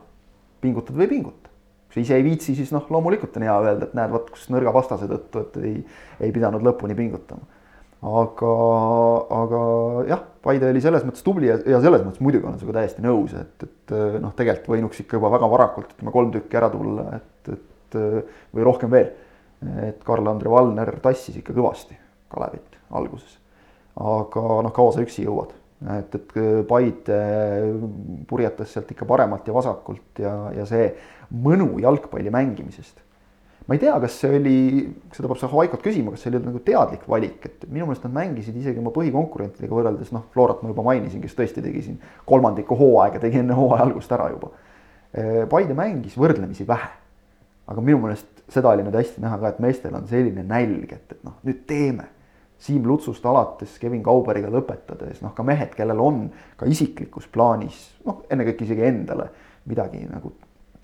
[0.62, 1.52] pingutad või ei pinguta.
[1.88, 4.50] kui sa ise ei viitsi, siis noh, loomulikult on hea öelda, et näed, vot kus
[4.54, 5.78] nõrga vastase tõttu, et ei,
[6.28, 7.48] ei pidanud lõpuni pingutama.
[8.18, 8.56] aga,
[9.42, 9.62] aga
[10.10, 13.34] jah, Paide oli selles mõttes tubli ja, ja selles mõttes muidugi olen sinuga täiesti nõus,
[13.36, 17.56] et, et noh, tegelikult võinuks ikka juba väga varakult, ütleme kolm tükki ära tulla, et,
[17.56, 17.98] et
[18.54, 19.10] või rohkem veel.
[19.82, 21.98] et Karl-Andre Valner tassis ikka kõvasti
[22.30, 23.38] Kalevit alguses.
[23.98, 25.56] Aga noh, kaua sa üksi jõuad
[25.86, 27.18] et, et Paide
[28.30, 30.90] purjetas sealt ikka paremalt ja vasakult ja, ja see
[31.44, 33.04] mõnu jalgpalli mängimisest.
[33.68, 34.60] ma ei tea, kas see oli,
[35.12, 38.16] seda peab sa Haikot küsima, kas see oli nagu teadlik valik, et minu meelest nad
[38.16, 42.78] mängisid isegi oma põhikonkurentidega võrreldes, noh, Florat ma juba mainisin, kes tõesti tegi siin kolmandiku
[42.80, 44.54] hooaega, tegi enne hooaja algust ära juba.
[45.52, 46.90] Paide mängis võrdlemisi vähe.
[47.68, 51.12] aga minu meelest seda oli nüüd hästi näha ka, et meestel on selline nälg, et,
[51.12, 52.08] et noh, nüüd teeme
[52.58, 56.26] Siim Lutsust alates Kevin Kauberiga lõpetades, noh ka mehed, kellel on
[56.58, 59.30] ka isiklikus plaanis, noh ennekõike isegi endale
[59.70, 60.34] midagi nagu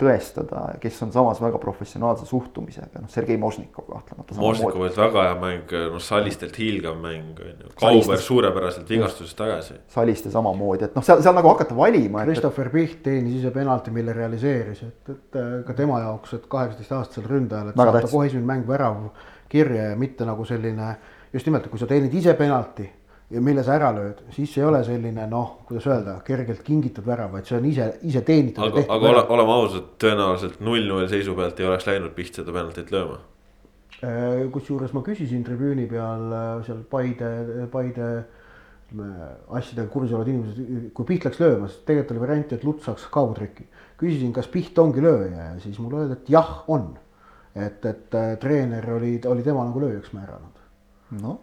[0.04, 4.36] tõestada, kes on samas väga professionaalse suhtumisega, noh Sergei Mošnikov kahtlemata.
[4.38, 9.78] Mošnikov oli väga hea mäng, noh Salistelt hiilgav mäng on ju, Kauber suurepäraselt vigastusest tagasi.
[9.94, 12.26] Saliste samamoodi, et noh, seal, seal nagu hakata valima.
[12.28, 17.30] Christopher Piht teenis ise penalti, mille realiseeris, et, et ka tema jaoks, et kaheksateist aastasel
[17.30, 19.06] ründajal, et saada kohe esimene mäng värav
[19.54, 20.96] kirja ja mitte nagu selline
[21.34, 22.86] just nimelt, kui sa teenid ise penalti
[23.34, 27.32] ja mille sa ära lööd, siis ei ole selline noh, kuidas öelda, kergelt kingitud värav,
[27.34, 28.64] vaid see on ise, ise teenitud.
[28.68, 32.94] aga, aga ole, oleme ausad, tõenäoliselt null-null seisu pealt ei oleks läinud Piht seda penaltit
[32.94, 33.18] lööma.
[34.04, 37.34] Äh, kusjuures ma küsisin tribüüni peal äh, seal Paide,
[37.74, 38.14] Paide
[38.94, 43.08] asjadega kursis olevad inimesed, kui Piht läks lööma, siis tegelikult oli variant, et Luts saaks
[43.14, 43.66] kaugutrükki.
[43.98, 46.92] küsisin, kas Piht ongi lööja ja siis mulle öeldi, et jah, on.
[47.56, 50.63] et, et äh, treener oli, oli tema nagu lööjaks määranud
[51.22, 51.40] noh,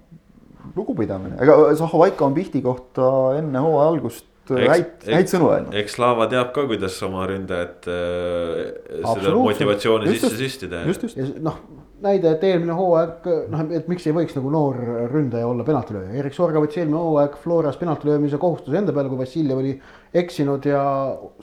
[0.77, 3.07] lugupidamine, ega Zahovaiko on Pihti kohta
[3.39, 5.77] enne hooaja algust häid, häid sõnu öelnud.
[5.81, 10.83] eks Slava teab ka, kuidas oma ründajat äh, seda motivatsiooni just, sisse süstida.
[10.89, 11.39] just, just.
[11.45, 11.59] noh,
[12.03, 14.79] näide, et eelmine hooaeg, noh, et miks ei võiks nagu noor
[15.13, 19.63] ründaja olla penaltilööja, Erik Sorga võttis eelmine hooaeg Floras penaltilöömise kohustuse enda peale, kui Vassiljev
[19.63, 19.75] oli
[20.23, 20.85] eksinud ja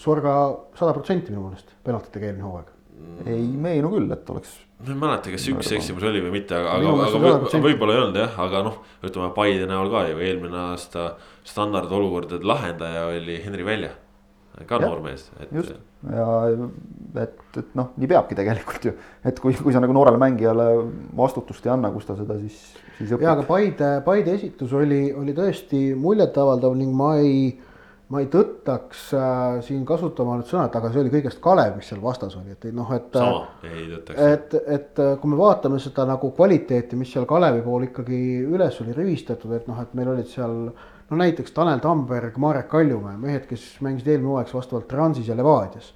[0.02, 0.40] Sorga
[0.80, 2.74] sada protsenti minu meelest penaltitega eelmine hooaeg.
[3.26, 6.76] Ei meenu küll, et oleks ma ei mäleta, kas üks eksimus oli või mitte, aga,
[6.78, 7.08] aga,
[7.48, 11.08] aga võib-olla ei olnud jah, aga noh, ütleme Paide näol ka ju eelmine aasta
[11.48, 13.96] standardolukordade lahendaja oli Henri Välja.
[14.68, 15.52] ka noormees, et.
[15.54, 16.26] just ja
[17.22, 18.94] et, et noh, nii peabki tegelikult ju,
[19.26, 20.68] et kui, kui sa nagu noorele mängijale
[21.18, 22.60] vastutust ei anna, kus ta seda siis,
[23.00, 23.26] siis õpib.
[23.26, 27.50] ja, aga Paide, Paide esitus oli, oli tõesti muljetavaldav ning ma ei
[28.08, 31.90] ma ei tõttaks äh, siin kasutama nüüd sõna, et aga see oli kõigest Kalev, mis
[31.92, 33.10] seal vastas oli, et noh, et.
[33.12, 34.20] sama, ei tõttaks.
[34.28, 38.80] et, et äh, kui me vaatame seda nagu kvaliteeti, mis seal Kalevi pool ikkagi üles
[38.84, 40.56] oli rivistatud, et noh, et meil olid seal
[41.10, 45.92] no näiteks Tanel Tamberg, Marek Kaljumäe, mehed, kes mängisid eelmine hooaeg vastavalt Transis ja Levadias.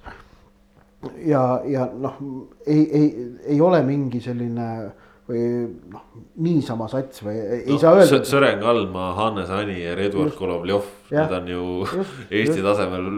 [1.16, 2.20] ja, ja noh,
[2.66, 3.08] ei, ei,
[3.56, 4.68] ei ole mingi selline
[5.28, 5.42] või
[5.92, 6.06] noh,
[6.42, 8.22] niisama sats või ei no, saa öelda.
[8.26, 12.66] Sõren Kalma, Hannes Anier, Eduard Kolovjov, need on ju just, Eesti just.
[12.66, 13.08] tasemel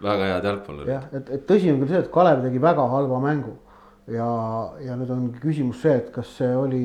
[0.00, 0.92] väga head jalgpallurid.
[0.94, 3.56] jah, et, et tõsi on küll see, et Kalev tegi väga halva mängu
[4.10, 4.28] ja,
[4.84, 6.84] ja nüüd on küsimus see, et kas see oli,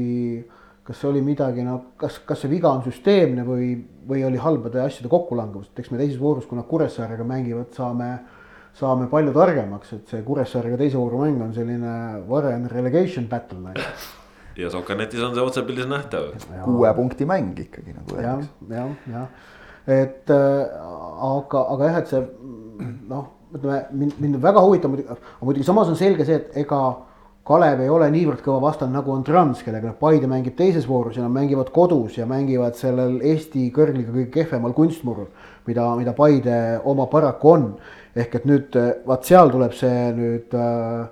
[0.86, 3.70] kas see oli midagi, no kas, kas see viga on süsteemne või,
[4.10, 8.10] või oli halbade asjade kokkulangevus, et eks me teises voorus, kui nad Kuressaarega mängivad, saame
[8.76, 11.96] saame palju targemaks, et see Kuressaarega teise vooru mäng on selline
[12.28, 14.12] varem relegation battle näiteks
[14.58, 16.34] ja Sokanetis on see otsepildis nähtav.
[16.64, 18.50] kuue punkti mäng ikkagi nagu öeldakse.
[18.70, 19.28] jah, jah, jah,
[19.88, 20.86] et äh,
[21.32, 22.22] aga, aga jah, et see
[23.10, 26.86] noh, ütleme mind, mind väga huvitab muidugi, aga muidugi samas on selge see, et ega
[27.46, 31.20] Kalev ei ole niivõrd kõva vastane nagu on Trans, kellega noh, Paide mängib teises voorus
[31.20, 35.28] ja nad mängivad kodus ja mängivad sellel Eesti kõrgliga kõige kehvemal kunstmurul,
[35.68, 36.56] mida, mida Paide
[36.90, 37.68] oma paraku on.
[38.16, 38.76] ehk et nüüd
[39.06, 41.06] vaat seal tuleb see nüüd äh,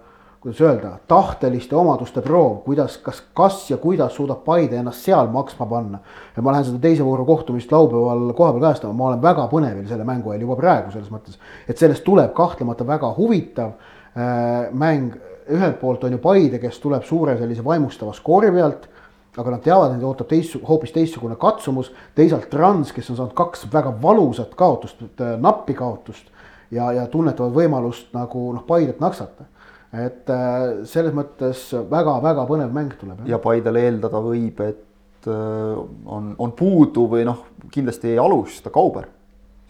[0.44, 5.66] kuidas öelda, tahteliste omaduste proov, kuidas, kas, kas ja kuidas suudab Paide ennast seal maksma
[5.66, 6.00] panna.
[6.36, 10.04] ja ma lähen seda teise vooru kohtumist laupäeval kohapeal kajastama, ma olen väga põnevil selle
[10.04, 11.38] mängu eel juba praegu selles mõttes,
[11.68, 15.16] et sellest tuleb kahtlemata väga huvitav äh, mäng.
[15.44, 18.90] ühelt poolt on ju Paide, kes tuleb suure sellise vaimustava skoori pealt
[19.38, 23.66] aga nad teavad, neid ootab teist, hoopis teistsugune katsumus, teisalt Trans, kes on saanud kaks
[23.74, 26.28] väga valusat kaotust, äh, nappi kaotust
[26.72, 29.48] ja, ja tunnetavad võimalust nagu noh, Paidet naksata
[29.94, 33.26] et äh, selles mõttes väga-väga põnev mäng tuleb.
[33.30, 39.10] ja Paidel eeldada võib, et äh, on, on puudu või noh, kindlasti ei alusta Kauber,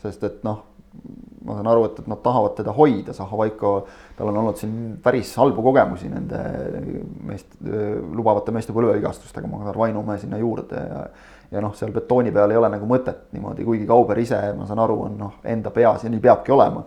[0.04, 0.64] sest et noh,
[1.44, 3.74] ma saan aru, et, et nad tahavad teda hoida, Zahhovaiko,
[4.16, 6.40] tal on olnud siin päris halbu kogemusi nende
[7.28, 11.06] meest, lubavate meeste põlvevigastustega, ma arvan, Vainumäe sinna juurde ja
[11.54, 14.80] ja noh, seal betooni peal ei ole nagu mõtet niimoodi, kuigi Kauber ise, ma saan
[14.82, 16.82] aru, on noh, enda peas ja nii peabki olema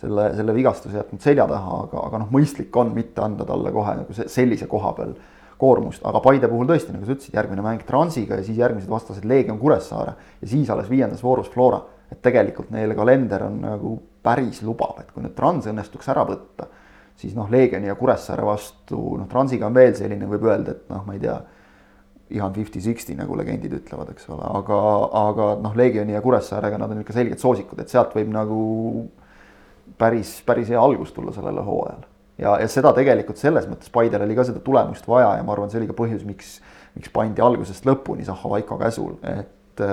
[0.00, 3.98] selle, selle vigastuse jätnud selja taha, aga, aga noh, mõistlik on mitte anda talle kohe
[4.02, 5.14] nagu se sellise koha peal
[5.60, 9.26] koormust, aga Paide puhul tõesti, nagu sa ütlesid, järgmine mäng Transiga ja siis järgmised vastased
[9.28, 11.82] Leegion Kuressaare ja siis alles viiendas voorus Flora.
[12.10, 13.90] et tegelikult neil kalender on nagu
[14.22, 16.66] päris lubav, et kui nüüd Trans õnnestuks ära võtta,
[17.20, 21.04] siis noh, Leegioni ja Kuressaare vastu, noh, Transiga on veel selline, võib öelda, et noh,
[21.06, 21.36] ma ei tea
[22.34, 24.80] ihan fifty-sixty, nagu legendid ütlevad, eks ole, aga,
[25.20, 28.60] aga noh, Leegioni ja Kuressaarega nad on ikka selged soosikud, et sealt võib nagu
[29.98, 32.08] päris, päris hea algus tulla sellele hooajale.
[32.38, 35.70] ja, ja seda tegelikult selles mõttes Paidel oli ka seda tulemust vaja ja ma arvan,
[35.72, 36.58] see oli ka põhjus, miks,
[36.96, 39.84] miks pandi algusest lõpuni Zahhovaiko käsul, et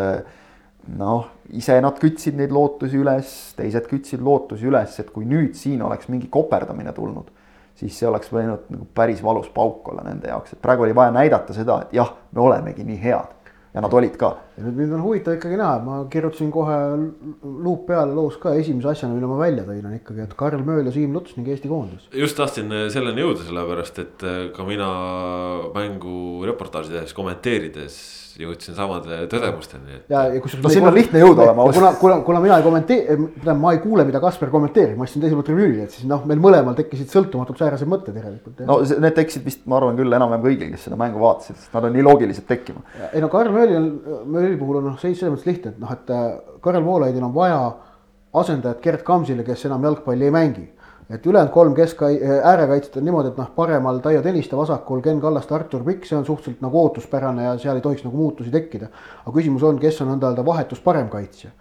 [0.96, 5.82] noh, ise nad kütsid neid lootusi üles, teised kütsid lootusi üles, et kui nüüd siin
[5.84, 7.32] oleks mingi koperdamine tulnud,
[7.78, 11.14] siis see oleks võinud nagu päris valus pauk olla nende jaoks, et praegu oli vaja
[11.16, 13.36] näidata seda, et jah, me olemegi nii head
[13.74, 14.32] ja nad olid ka.
[14.58, 16.78] mind on huvitav ikkagi näha, ma kirjutasin kohe
[17.44, 20.90] luup peale loos ka esimese asjana, mille ma välja tõin, on ikkagi, et Karl Mööl
[20.90, 22.08] ja Siim Luts ning Eesti koondis.
[22.14, 24.90] just tahtsin selleni jõuda, sellepärast et ka mina
[25.76, 26.18] mängu
[26.48, 27.98] reportaaži tehes kommenteerides
[28.38, 30.04] jõudsin samade tõdemusteni et....
[30.12, 30.64] ja, ja kusjuures.
[30.66, 31.66] no siin on lihtne jõuda olema.
[31.74, 35.24] kuna, kuna, kuna mina ei kommenteeri, tähendab, ma ei kuule, mida Kaspar kommenteerib, ma istusin
[35.24, 38.62] teisel pool tribüünil, et siis noh, meil mõlemal tekkisid sõltumatult säärased mõtted järelikult.
[38.70, 41.90] no need tekkisid vist, ma arvan küll enam-vähem kõigil, kes seda mängu vaatasid, sest nad
[41.90, 42.86] on nii loogilised tekkima.
[43.10, 43.92] ei no Karl Mööli on,
[44.38, 46.26] Mööli puhul on noh, seis selles mõttes lihtne, et noh, et äh,
[46.62, 47.62] Karel Voolaidil on vaja
[48.38, 50.68] asendajat Gerd Kamsile, kes enam jalgpalli ei mängi
[51.10, 52.02] et ülejäänud kolm kesk
[52.44, 56.26] äärekaitset on niimoodi, et noh, paremal Taio Tõniste, vasakul Ken Kallaste, Artur Pikk, see on
[56.28, 58.90] suhteliselt nagu ootuspärane ja seal ei tohiks nagu muutusi tekkida.
[59.24, 61.52] aga küsimus on, kes on nõnda öelda vahetus parem kaitsja.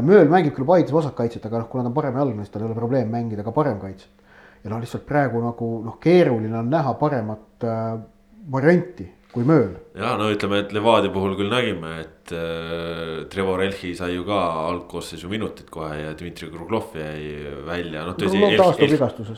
[0.00, 2.78] Mööl mängib küll Paides vasakkaitset, aga noh, kuna ta on paremjalgne, siis tal ei ole
[2.78, 4.10] probleem mängida ka paremkaitset.
[4.64, 7.98] ja noh, lihtsalt praegu nagu noh, keeruline on näha paremat äh,
[8.52, 9.74] varianti kui mööl.
[9.98, 14.40] ja no ütleme, et Levadia puhul küll nägime, et äh, Trevor Elhi sai ju ka
[14.70, 18.40] algkoosseisu minutid kohe ja Dmitri Kruglov jäi välja, noh tõsi.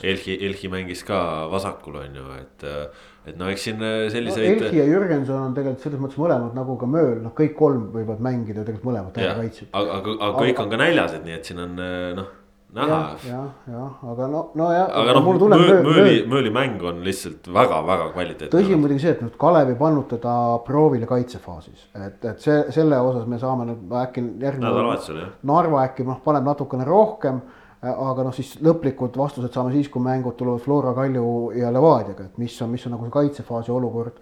[0.07, 1.20] Elhi, Elhi mängis ka
[1.53, 4.70] vasakul on ju, et, äh, et no eks siin äh, selliseid no,.
[4.70, 8.24] Elhi ja Jürgenson on tegelikult selles mõttes mõlemad nagu ka mööl, noh, kõik kolm võivad
[8.24, 9.72] mängida tegelikult mõlemad kaitsjad.
[9.72, 12.34] aga, aga, aga kõik on ka näljased, nii et siin on äh, noh
[12.76, 13.00] näha.
[13.24, 14.86] jah, jah, aga no, nojah.
[15.02, 18.52] aga noh, Mööli, Mööli, Mööli mäng on lihtsalt väga-väga kvaliteetne.
[18.52, 20.34] tõsi on muidugi see, et nüüd Kalev ei pannud teda
[20.66, 25.28] proovile kaitsefaasis, et, et see, selle osas me saame nüüd äkki järgmine.
[25.48, 27.42] Narva äkki noh, paneb natukene rohkem
[27.86, 31.26] aga noh, siis lõplikud vastused saame siis, kui mängud tulevad Flora, Kalju
[31.58, 34.18] ja Levadiaga, et mis on, mis on nagu see kaitsefaasi olukord.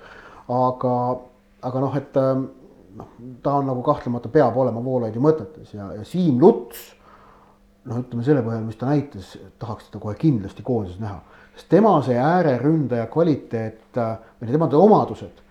[0.52, 0.94] aga,
[1.64, 2.18] aga noh, et
[2.98, 6.93] noh, ta on nagu kahtlemata peab olema Voolaidi mõtetes ja, ja Siim Luts
[7.88, 11.20] noh, ütleme selle põhjal, mis ta näitas, tahaks teda kohe kindlasti koondises näha.
[11.54, 15.42] sest tema see ääreründaja kvaliteet või tema omadused,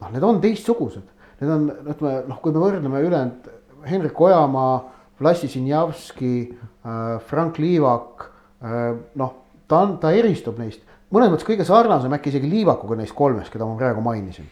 [0.00, 1.14] noh, need on teistsugused.
[1.40, 3.50] Need on, ütleme noh, kui me võrdleme ülejäänud
[3.86, 4.76] Henrik Ojamaa,
[5.20, 8.24] Vlassi Sinjavski äh,, Frank Liivak
[8.62, 9.34] äh,, noh,
[9.68, 10.82] ta on, ta eristub neist.
[11.12, 14.48] mõnes mõttes kõige sarnasem äkki isegi Liivakuga neist kolmest, keda ma praegu mainisin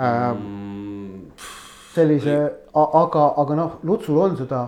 [0.00, 0.32] äh,.
[0.32, 1.30] Mm.
[1.92, 2.40] sellise,
[2.76, 4.66] aga, aga noh, Lutsul on seda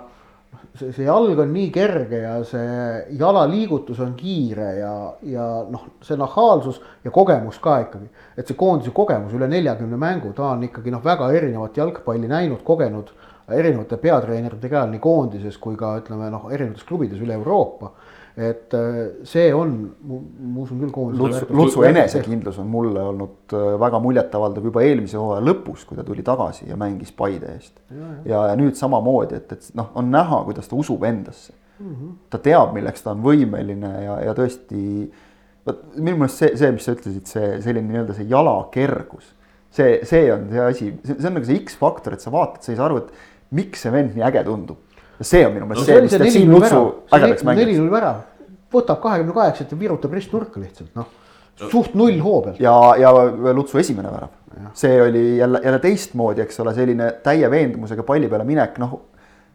[0.78, 4.92] see, see jalg on nii kerge ja see jalaliigutus on kiire ja,
[5.26, 8.08] ja noh, see nahaalsus ja kogemus ka ikkagi.
[8.36, 12.62] et see koondise kogemus üle neljakümne mängu, ta on ikkagi noh, väga erinevat jalgpalli näinud,
[12.66, 13.12] kogenud
[13.48, 17.92] erinevate peatreenerite käel nii koondises kui ka ütleme noh, erinevates klubides üle Euroopa
[18.38, 19.72] et äh, see on,
[20.06, 21.22] ma usun küll koondise.
[21.22, 26.04] Lutsu, Lutsu enesekindlus on mulle olnud äh, väga muljetavaldav juba eelmise hooaja lõpus, kui ta
[26.06, 27.74] tuli tagasi ja mängis Paide eest.
[27.90, 28.42] ja, ja.
[28.52, 31.88] ja, nüüd samamoodi, et, et noh, on näha, kuidas ta usub endasse mm.
[31.88, 32.12] -hmm.
[32.30, 35.08] ta teab, milleks ta on võimeline ja, ja tõesti.
[35.66, 39.34] vot minu meelest see, see, mis sa ütlesid, see selline nii-öelda see jala kergus.
[39.70, 42.78] see, see on see asi, see on nagu see X-faktor, et sa vaatad, sa ei
[42.78, 43.10] saa aru, et
[43.50, 44.78] miks see vend nii äge tundub
[45.20, 46.80] see on minu meelest no, see, mis teeb Siim Lutsu
[47.10, 47.66] ägedaks mängijaks.
[47.66, 48.20] neli-null värav,
[48.74, 51.08] võtab kahekümne kaheksat ja virutab ristnurka lihtsalt noh
[51.66, 52.58] suht null hoo peal.
[52.62, 53.12] ja, ja
[53.54, 54.34] Lutsu esimene värav,
[54.78, 59.00] see oli jälle, jälle teistmoodi, eks ole, selline täie veendumusega palli peale minek, noh.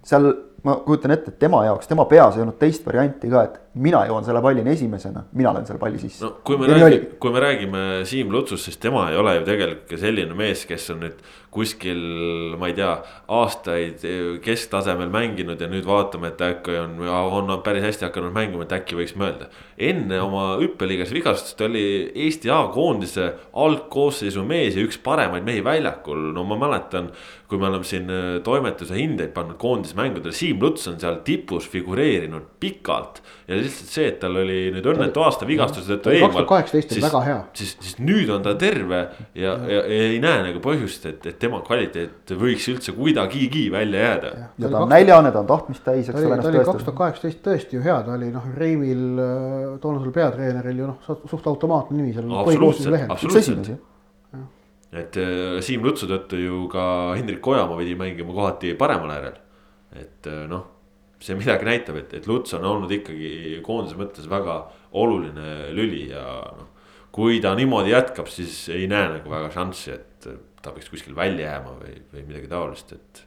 [0.03, 0.28] seal
[0.64, 4.03] ma kujutan ette, et tema jaoks, tema peas ei olnud teist varianti ka, et mina
[4.07, 6.24] jõuan selle pallini esimesena, mina löön selle palli sisse.
[6.24, 9.99] no kui me räägime, kui me räägime Siim Lutsust, siis tema ei ole ju tegelikult
[9.99, 11.20] selline mees, kes on nüüd
[11.54, 11.99] kuskil,
[12.60, 12.95] ma ei tea,
[13.28, 14.06] aastaid
[14.43, 18.97] kesktasemel mänginud ja nüüd vaatame, et äkki on, on päris hästi hakanud mängima, et äkki
[18.97, 19.51] võiks mõelda.
[19.78, 21.86] enne oma hüppeliigas vigastust oli
[22.26, 27.12] Eesti A-koondise algkoosseisu mees ja üks paremaid mehi väljakul, no ma mäletan.
[27.54, 28.08] kui me oleme siin
[28.43, 33.22] toimetuse hindeid pannud koondise mängudele, Siim Siim Luts on seal tipus figureerinud pikalt.
[33.47, 36.30] ja lihtsalt see, et tal oli nüüd õnnetu aasta vigastuse tõttu eemal.
[36.30, 37.39] kaks tuhat kaheksateist oli väga hea.
[37.58, 38.99] siis, siis nüüd on ta terve
[39.36, 44.07] ja, ja, ja ei näe nagu põhjust, et, et tema kvaliteet võiks üldse kuidagigi välja
[44.07, 44.33] jääda.
[44.63, 46.41] ja ta on näljane, ta on tahtmist täis, eks ole.
[46.41, 50.83] ta oli kaks tuhat kaheksateist tõesti ju hea, ta oli noh, Reimil, äh, toonasel peatreeneril
[50.83, 52.29] ju noh, suht automaatne nimi seal.
[52.43, 53.73] absoluutselt, absoluutselt
[54.93, 59.39] et äh, Siim Lutsu tõttu ju ka Hendrik Ojamaa pidi mängima kohati paremal äärel.
[59.93, 60.65] et äh, noh,
[61.21, 64.63] see midagi näitab, et, et Luts on olnud ikkagi koondise mõttes väga
[64.99, 66.23] oluline lüli ja
[66.57, 66.69] noh.
[67.13, 70.12] kui ta niimoodi jätkab, siis ei näe nagu väga šanssi, et
[70.64, 73.24] ta peaks kuskil välja jääma või, või midagi taolist, et.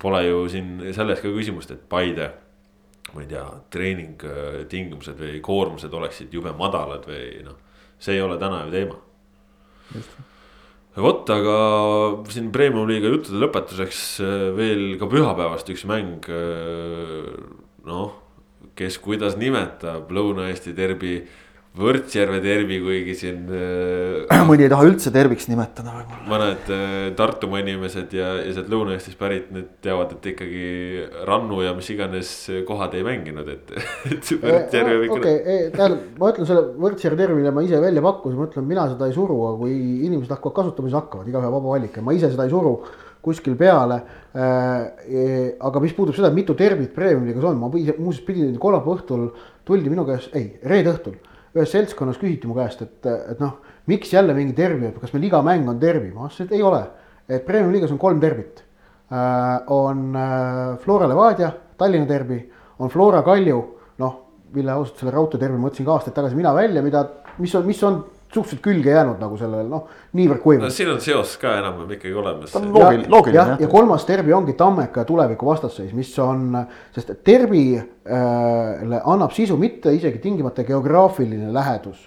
[0.00, 2.30] Pole ju siin selles ka küsimust, et Paide,
[3.12, 3.44] ma ei tea,
[3.74, 7.58] treeningtingimused või koormused oleksid jube madalad või noh,
[8.00, 8.96] see ei ole täna ju teema.
[10.96, 11.58] vot, aga
[12.32, 16.24] siin premium-liiga juttude lõpetuseks äh, veel ka pühapäevast üks mäng.
[16.32, 17.28] Äh,
[17.84, 18.16] noh,
[18.78, 21.18] kes kuidas nimetab, Lõuna-Eesti derbi
[21.70, 23.44] Võrtsjärve tervi, kuigi siin
[24.34, 24.40] äh,.
[24.48, 26.24] mõni ei taha üldse terviks nimetada võib-olla.
[26.26, 30.64] mõned äh, Tartumaa inimesed ja, ja sealt Lõuna-Eestist pärit, need teavad, et ikkagi
[31.28, 32.32] Rannu ja mis iganes
[32.66, 33.70] kohad ei mänginud, et,
[34.10, 35.20] et Võrtsjärve ikka.
[35.20, 38.88] okei okay,, tähendab, ma ütlen selle Võrtsjärve tervile ma ise välja pakkusin, ma ütlen, mina
[38.90, 39.78] seda ei suru, aga kui
[40.10, 42.80] inimesed hakkavad kasutama, siis hakkavad, igaühe vaba valik ja ma ise seda ei suru
[43.22, 44.02] kuskil peale
[44.34, 45.54] äh,.
[45.54, 49.28] aga mis puudutab seda, mitu tervit Premium-liigas on, ma muuseas pidin kolmapäeva õhtul
[49.68, 51.20] tuldi minu käest, ei, reede õhtul
[51.56, 53.58] ühes seltskonnas küsiti mu käest, et, et noh,
[53.90, 56.82] miks jälle mingi derbi, kas meil iga mäng on derbi, ma vastasin, et ei ole.
[57.30, 58.64] et Premiumi liigas on kolm derbit
[59.10, 59.62] äh,.
[59.70, 62.40] on äh, Flora Levadia, Tallinna derbi,
[62.78, 63.60] on Flora Kalju,
[63.98, 64.16] noh,
[64.54, 67.04] mille ausalt selle raudteederbi mõtlesin ka aastaid tagasi mina välja, mida,
[67.38, 68.00] mis on, mis on
[68.34, 70.74] suhteliselt külge jäänud nagu sellele noh, niivõrd kuivõrd no,.
[70.74, 72.54] siin on seos ka enam-vähem ikkagi olemas.
[72.54, 73.52] loogiline, loogiline jah.
[73.60, 76.54] ja kolmas derbi ongi Tammeka ja tuleviku vastasseis, mis on,
[76.94, 82.06] sest derbile äh, annab sisu mitte isegi tingimata geograafiline lähedus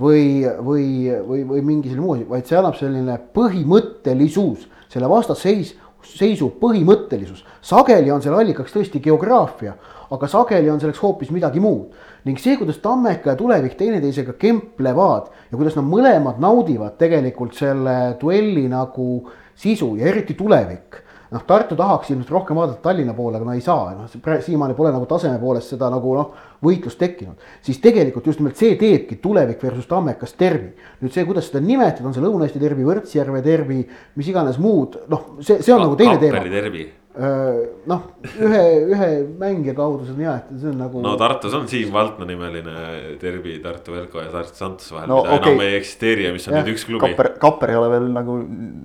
[0.00, 0.88] või, või,
[1.28, 5.74] või, või mingi selline muu asi, vaid see annab selline põhimõttelisus, selle vastasseis,
[6.10, 7.44] seisu põhimõttelisus.
[7.62, 9.74] sageli on selle allikaks tõesti geograafia,
[10.10, 15.30] aga sageli on selleks hoopis midagi muud ning see, kuidas Tammeka ja Tulevik teineteisega kemplevad
[15.50, 19.12] ja kuidas nad mõlemad naudivad tegelikult selle duelli nagu
[19.60, 21.00] sisu ja eriti Tulevik
[21.30, 24.10] noh, Tartu tahaks ilmselt rohkem vaadata Tallinna poole, aga no ei saa, noh,
[24.44, 26.30] siiamaani pole nagu taseme poolest seda nagu noh,
[26.64, 27.50] võitlust tekkinud.
[27.62, 30.72] siis tegelikult just nimelt see teebki tulevik versus Tammekas tervi.
[31.00, 33.82] nüüd see, kuidas seda nimetada, on see Lõuna-Eesti tervi, Võrtsjärve tervi,
[34.16, 38.02] mis iganes muud, noh, see, see on Ka nagu teine teema noh,
[38.38, 38.60] ühe,
[38.94, 39.08] ühe
[39.40, 41.00] mängija kaudu seda nimetada, see on nagu.
[41.02, 42.74] no Tartus on Siim Valtna nimeline
[43.18, 45.56] derbi Tartu Velko ja Tartu Santos vahel no,, mida okay.
[45.56, 46.60] enam ei eksisteeri ja mis on ja.
[46.62, 47.02] nüüd üks klubi.
[47.08, 48.36] Kapper, Kapper ei ole veel nagu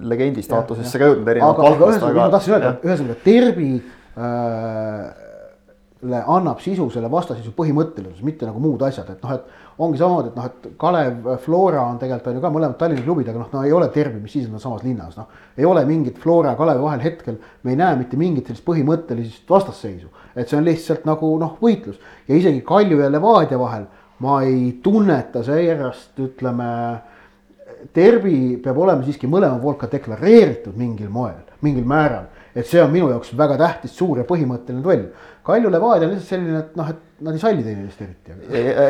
[0.10, 2.18] legendi staatusesse ka jõudnud erinevalt palkadest, aga.
[2.18, 5.22] ma tahtsin öelda, ühesõnaga derbi äh,
[6.26, 10.38] annab sisu selle vastasisu põhimõttelisus, mitte nagu muud asjad, et noh, et ongi samamoodi, et
[10.40, 13.64] noh, et Kalev, Flora on tegelikult on ju ka mõlemad Tallinna klubid, aga noh, no
[13.68, 15.28] ei ole tervi, mis siis on samas linnas, noh.
[15.58, 19.50] ei ole mingit Flora ja Kalevi vahel hetkel, me ei näe mitte mingit sellist põhimõttelist
[19.52, 20.08] vastasseisu.
[20.36, 23.86] et see on lihtsalt nagu noh, võitlus ja isegi Kalju ja Levadia vahel
[24.20, 26.70] ma ei tunneta seepärast, ütleme.
[27.96, 32.92] Derbi peab olema siiski mõlema poolt ka deklareeritud mingil moel, mingil määral et see on
[32.92, 35.08] minu jaoks väga tähtis, suur ja põhimõtteline duell.
[35.46, 38.36] Kalju Levadia on lihtsalt selline, et noh, et nad ei salli teineteist eriti.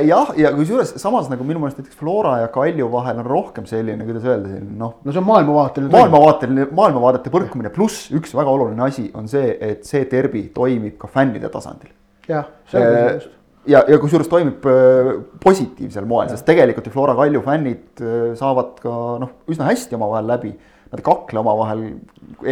[0.07, 4.05] jah, ja kusjuures samas nagu minu meelest näiteks Flora ja Kalju vahel on rohkem selline,
[4.07, 4.99] kuidas öelda, selline noh.
[5.01, 5.91] no see on maailmavaateline.
[5.97, 11.09] maailmavaateline, maailmavaadete põrkumine, pluss üks väga oluline asi on see, et see derbi toimib ka
[11.11, 11.89] fännide tasandil.
[12.30, 13.34] jah, selge just
[13.66, 15.11] ja, ja kusjuures toimib äh,
[15.41, 18.95] positiivsel moel, sest tegelikult ju Flora Kalju fännid äh, saavad ka
[19.26, 20.53] noh, üsna hästi omavahel läbi
[20.95, 21.83] nad ei kakle omavahel,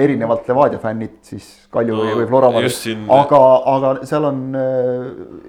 [0.04, 2.52] erinevalt Levadia fännid siis Kalju no, või Flora.
[2.74, 3.06] Siin...
[3.14, 3.40] aga,
[3.72, 4.44] aga seal on,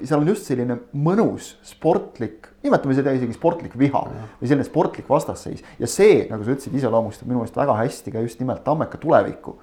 [0.05, 4.31] seal on just selline mõnus sportlik, nimetame seda isegi sportlik viha ja.
[4.39, 5.65] või selline sportlik vastasseis.
[5.81, 9.59] ja see, nagu sa ütlesid, iseloomustab minu meelest väga hästi ka just nimelt Tammeka tulevikku,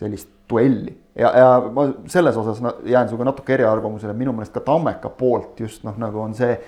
[0.00, 0.92] sellist duelli.
[1.16, 5.86] ja, ja ma selles osas jään sinuga natuke eriarvamusele, minu meelest ka Tammeka poolt just
[5.88, 6.58] noh, nagu on see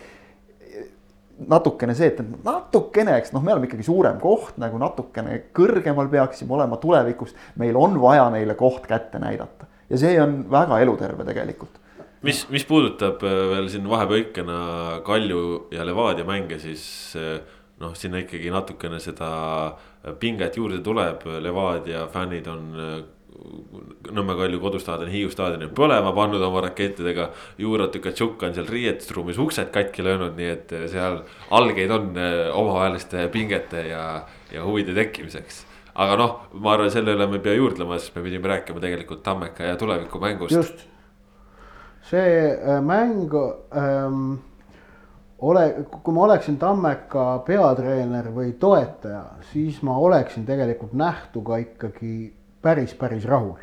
[1.48, 6.56] natukene see, et natukene, eks noh, me oleme ikkagi suurem koht nagu natukene kõrgemal peaksime
[6.56, 7.34] olema tulevikus.
[7.60, 11.82] meil on vaja neile koht kätte näidata ja see on väga eluterve tegelikult.
[12.22, 16.86] mis, mis puudutab äh, veel siin vahepõikena Kalju ja Levadia mänge, siis
[17.20, 17.36] äh,
[17.80, 19.28] noh, sinna ikkagi natukene seda
[20.20, 22.96] pinget juurde tuleb, Levadia fännid on äh,
[24.16, 27.28] Nõmme Kalju kodustaadion, Hiiu staadioni põlema pannud oma rakettidega.
[27.62, 31.20] Juro Tükatšuk on seal riietusruumis uksed katki löönud, nii et eh, seal
[31.54, 34.02] algeid on eh, omavaheliste pingete ja,
[34.52, 35.64] ja huvide tekkimiseks.
[35.96, 39.22] aga noh, ma arvan, selle üle me ei pea juurdlema, sest me pidime rääkima tegelikult
[39.24, 40.52] Tammeka ja tulevikumängust.
[40.52, 40.84] just,
[42.10, 44.36] see äh, mäng ähm,
[45.38, 49.22] ole, kui ma oleksin Tammeka peatreener või toetaja,
[49.52, 52.35] siis ma oleksin tegelikult nähtuga ikkagi
[52.66, 53.62] päris, päris rahul.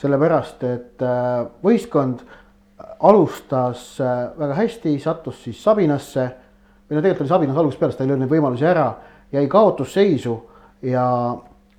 [0.00, 2.22] sellepärast, et äh, võistkond
[3.04, 6.24] alustas äh, väga hästi, sattus siis Sabinasse
[6.88, 8.86] või no tegelikult oli Sabinas algusest peale, ta ei löönud neid võimalusi ära,
[9.32, 10.38] jäi kaotusseisu
[10.88, 11.04] ja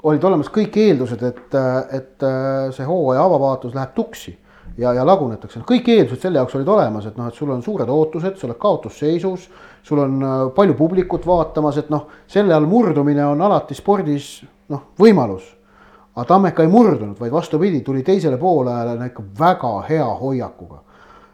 [0.04, 1.58] olid olemas kõik eeldused, et,
[1.98, 2.24] et
[2.78, 4.36] see hooaja avavaatus läheb tuksi
[4.78, 7.90] ja, ja lagunetakse, kõik eeldused selle jaoks olid olemas, et noh, et sul on suured
[7.92, 9.48] ootused, sa oled kaotusseisus,
[9.88, 14.34] sul on äh, palju publikut vaatamas, et noh, selle all murdumine on alati spordis
[14.72, 15.46] noh, võimalus.
[16.16, 20.82] Aga Tammeka ei murdunud, vaid vastupidi, tuli teisele poolajale ikka väga hea hoiakuga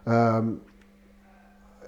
[0.08, 0.56] ähm,.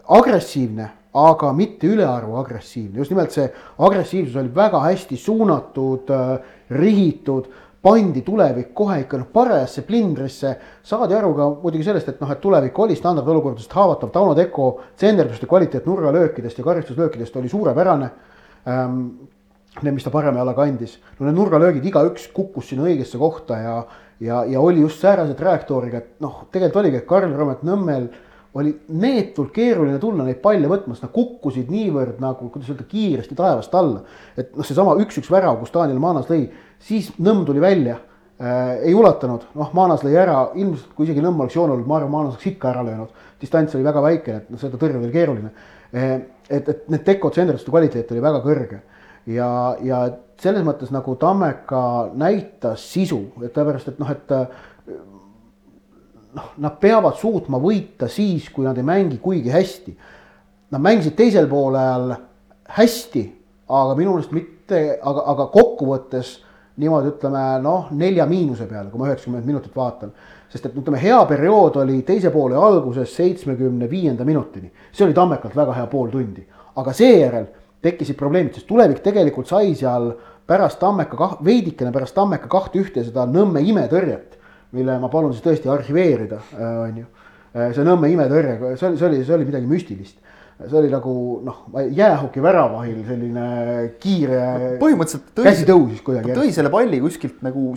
[0.10, 3.46] agressiivne, aga mitte ülearu agressiivne, just nimelt see
[3.78, 10.56] agressiivsus oli väga hästi suunatud äh,, rihitud pandi tulevik kohe ikka noh, parajasse plindrisse.
[10.84, 15.48] saadi aru ka muidugi sellest, et noh, et tulevik oli standardolukordadest haavatav, Tauno Teko tsenderduste
[15.48, 18.10] kvaliteet nurgalöökidest ja karistuslöökidest oli suurepärane
[18.68, 19.06] ähm,.
[19.80, 23.76] Need, mis ta parema jalaga andis, no need nurgalöögid, igaüks kukkus sinna õigesse kohta ja,
[24.20, 28.10] ja, ja oli just säärase trajektooriga, et noh, tegelikult oligi, et Karl Rõmet Nõmmel
[28.60, 33.38] oli neetult keeruline tulla neid palle võtma, sest nad kukkusid niivõrd nagu, kuidas öelda, kiiresti
[33.38, 34.04] taevast alla.
[34.38, 36.48] et noh, seesama üks-üks värav, kus Daniel Maanas lõi
[36.82, 38.00] siis Nõmm tuli välja
[38.42, 42.00] äh,, ei ulatanud, noh, Maanas lõi ära, ilmselt kui isegi Nõmm oleks joon olnud, ma
[42.00, 43.14] arvan, Maanas oleks ikka ära löönud.
[43.42, 45.52] distants oli väga väike, et noh, seda tõrjuda oli keeruline
[45.94, 46.16] äh,.
[46.50, 48.82] et, et need Teko tsenderduste kvaliteet oli väga kõrge
[49.30, 49.52] ja,
[49.84, 50.02] ja
[50.42, 51.84] selles mõttes nagu Tammeka
[52.18, 54.36] näitas sisu, et sellepärast, et noh, et
[56.36, 59.96] noh, nad peavad suutma võita siis, kui nad ei mängi kuigi hästi.
[60.70, 62.14] Nad mängisid teisel poolel
[62.76, 63.24] hästi,
[63.70, 66.36] aga minu meelest mitte, aga, aga kokkuvõttes
[66.80, 70.14] niimoodi ütleme noh, nelja miinuse peale, kui ma üheksakümmend minutit vaatan.
[70.50, 75.56] sest et ütleme, hea periood oli teise poole alguses seitsmekümne viienda minutini, see oli Tammekalt
[75.56, 76.42] väga hea pool tundi,
[76.76, 77.46] aga seejärel
[77.86, 80.12] tekkisid probleemid, sest tulevik tegelikult sai seal
[80.50, 84.40] pärast Tammeka kah-, veidikene pärast Tammeka kahte ühte seda Nõmme imetõrjet,
[84.76, 87.06] mille ma palun siis tõesti arhiveerida, äh, on ju.
[87.54, 90.18] Äh, see Nõmme imetõrje, see oli, see oli, see oli midagi müstilist
[90.60, 91.14] see oli nagu
[91.46, 91.60] noh,
[91.96, 93.44] jäähoki väravahil selline
[94.04, 94.40] kiire.
[94.82, 96.36] põhimõtteliselt tõi, käsi tõusis kuidagi.
[96.36, 97.72] tõi selle palli kuskilt nagu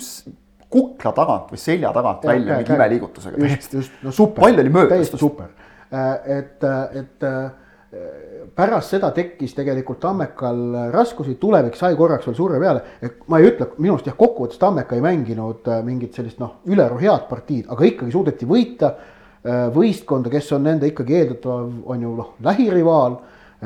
[0.72, 3.42] kukla tagant või selja tagant ja, välja mingi imeliigutusega.
[3.46, 4.42] just, just, no super.
[4.42, 4.96] pall oli möödas.
[4.96, 5.52] täiesti super.
[5.92, 6.66] Äh, et,
[6.98, 7.28] et
[8.56, 12.82] pärast seda tekkis tegelikult Tammekal raskusi, tulevik sai korraks veel surve peale.
[13.02, 16.60] et ma ei ütle, minu arust jah, kokkuvõttes Tammeka ei mänginud äh, mingit sellist noh,
[16.68, 18.94] ülearu head partiid, aga ikkagi suudeti võita
[19.42, 23.16] Äh, võistkonda, kes on nende ikkagi eeldatav, on ju noh, lähirivaal.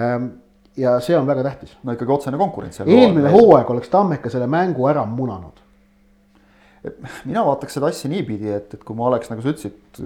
[0.00, 0.30] Ähm,
[0.76, 1.74] ja see on väga tähtis.
[1.84, 2.80] no ikkagi otsene konkurents.
[2.80, 5.60] eelmine hooaeg oleks Tammeka selle mängu ära munanud.
[7.28, 10.00] mina vaataks seda asja niipidi, et, et kui ma oleks, nagu sa ütlesid,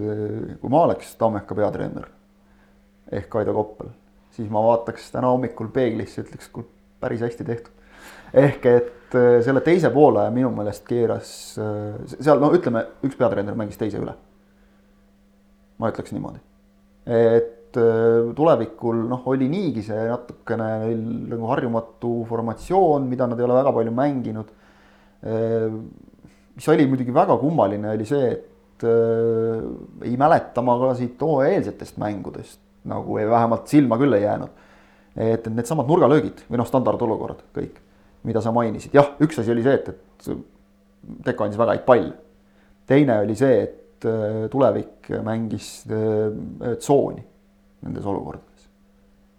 [0.61, 2.09] kui ma oleks Tammeka peatreener
[3.13, 3.91] ehk Kaido Koppel,
[4.41, 6.69] siis ma vaataks täna hommikul peeglisse, ütleks, kuule
[7.01, 7.77] päris hästi tehtud.
[8.33, 13.57] ehk et äh, selle teise poole minu meelest keeras äh, seal, no ütleme, üks peatreener
[13.59, 14.15] mängis teise üle
[15.81, 16.41] ma ütleks niimoodi.
[17.07, 21.03] et äh, tulevikul noh, oli niigi see natukene neil
[21.35, 24.57] nagu harjumatu formatsioon, mida nad ei ole väga palju mänginud.
[26.57, 28.85] Mis oli muidugi väga kummaline, oli see, et
[30.09, 34.57] ei mäleta ma ka siit hooajaeelsetest mängudest nagu ei, vähemalt silma küll ei jäänud.
[35.17, 37.81] et, needsamad nurgalöögid või noh, standardolukorrad kõik,
[38.25, 40.31] mida sa mainisid, jah, üks asi oli see, et, et
[41.25, 42.13] Teko andis väga häid palle.
[42.87, 47.23] teine oli see, et äh, tulevik mängis äh, tsooni
[47.83, 48.69] nendes olukordades.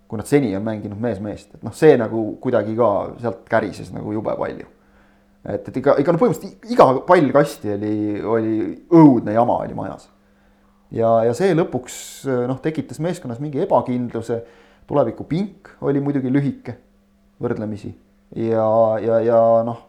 [0.07, 2.87] kui nad seni on mänginud mees-meest, et noh, see nagu kuidagi ka
[3.21, 4.67] sealt kärises nagu jube palju.
[5.45, 8.55] et, et ikka, ikka no põhimõtteliselt iga pall kasti oli, oli
[8.89, 10.09] õudne jama oli majas.
[10.91, 11.95] Ja, ja see lõpuks
[12.49, 14.41] noh, tekitas meeskonnas mingi ebakindluse,
[14.89, 16.77] tuleviku pink oli muidugi lühike
[17.41, 17.93] võrdlemisi
[18.35, 18.67] ja,
[19.01, 19.87] ja, ja noh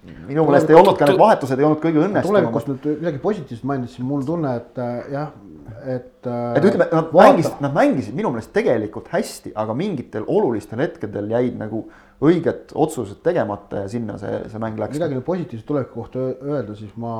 [0.00, 2.46] minu meelest ei olnud ka need vahetused ei olnud kõige õnnestunumad.
[2.46, 5.34] tulevikust nüüd midagi positiivset mainida, siis mul tunne, et äh, jah,
[5.84, 6.26] et.
[6.26, 7.32] Äh, et ütleme, nad vaata.
[7.32, 11.84] mängisid, nad mängisid minu meelest tegelikult hästi, aga mingitel olulistel hetkedel jäid nagu
[12.20, 14.98] õiged otsused tegemata ja sinna see, see mäng läks.
[14.98, 17.14] midagi positiivset tuleviku kohta öelda, siis ma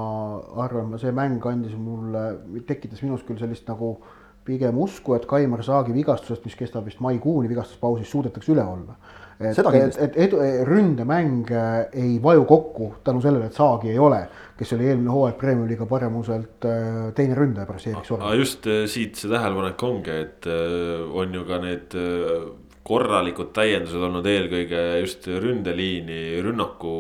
[0.65, 2.25] arvan, see mäng andis mulle,
[2.69, 3.95] tekitas minus küll sellist nagu
[4.45, 8.97] pigem usku, et Kaimar Saagi vigastusest, mis kestab vist maikuuni vigastuspausis, suudetakse üle olla
[9.41, 14.21] et, et, et edu, ründemäng äh, ei vaju kokku tänu sellele, et Saagi ei ole,
[14.59, 18.25] kes oli eelmine hooaeg Premiumi-liiga paremuselt äh, teine ründaja pärast Erik Sorgi.
[18.27, 21.97] aga just siit see tähelepanek ongi, et on ju ka need
[22.91, 26.95] korralikud täiendused olnud eelkõige just ründeliini, rünnaku,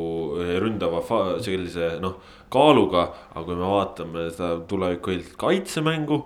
[0.62, 1.01] ründava
[1.43, 2.20] sellise noh,
[2.53, 3.09] kaaluga.
[3.34, 6.20] aga kui me vaatame seda tuleviku kaitsemängu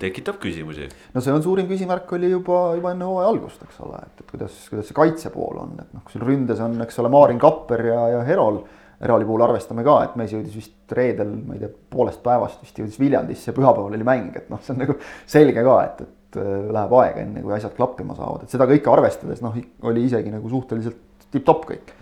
[0.00, 0.88] tekitab küsimusi.
[1.14, 4.30] no see on suurim küsimärk oli juba, juba enne hooaja algust, eks ole, et, et
[4.34, 7.40] kuidas, kuidas see kaitse pool on, et noh, kui sul ründes on, eks ole, Maarin
[7.42, 8.62] Kapper ja, ja Herol.
[9.00, 12.76] Heroli puhul arvestame ka, et mees jõudis vist reedel, ma ei tea, poolest päevast vist
[12.76, 16.50] jõudis Viljandisse, pühapäeval oli mäng, et noh, see on nagu selge ka, et, et äh,
[16.76, 19.56] läheb aega, enne kui asjad klappima saavad, et seda kõike arvestades noh,
[19.88, 21.00] oli isegi nagu suhteliselt
[21.32, 21.94] tipp-topp kõik.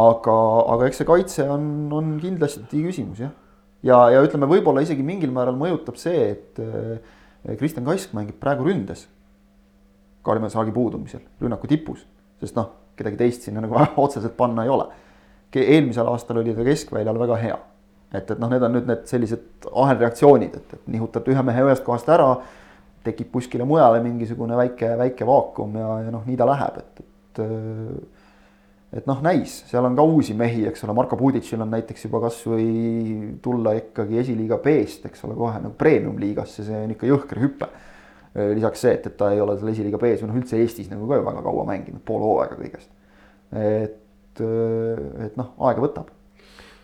[0.00, 0.38] aga,
[0.72, 3.36] aga eks see kaitse on, on kindlasti küsimus jah.
[3.84, 7.18] ja, ja ütleme, võib-olla isegi mingil määral mõjutab see, et äh,
[7.58, 9.06] Kristjan Kask mängib praegu ründes.
[10.22, 12.02] Kaarima Saagi puudumisel, rünnaku tipus,
[12.42, 14.90] sest noh, kedagi teist sinna nagu otseselt panna ei ole.
[15.56, 17.58] eelmisel aastal oli ta keskväljal väga hea.
[18.12, 21.84] et, et noh, need on nüüd need sellised ahelreaktsioonid, et, et nihutad ühe mehe ühest
[21.86, 22.34] kohast ära,
[23.06, 27.42] tekib kuskile mujale mingisugune väike, väike vaakum ja, ja noh, nii ta läheb, et, et
[28.90, 32.22] et noh, näis, seal on ka uusi mehi, eks ole, Marko Puditšil on näiteks juba
[32.24, 32.66] kasvõi
[33.42, 37.70] tulla ikkagi esiliiga B-st, eks ole, kohe nagu premium-liigasse, see on ikka jõhker hüpe.
[38.54, 41.06] lisaks see, et, et ta ei ole seal esiliiga B-s või noh, üldse Eestis nagu
[41.10, 42.90] ka ju väga kaua mänginud, pool hooaega kõigest.
[43.54, 46.10] et, et noh, aega võtab.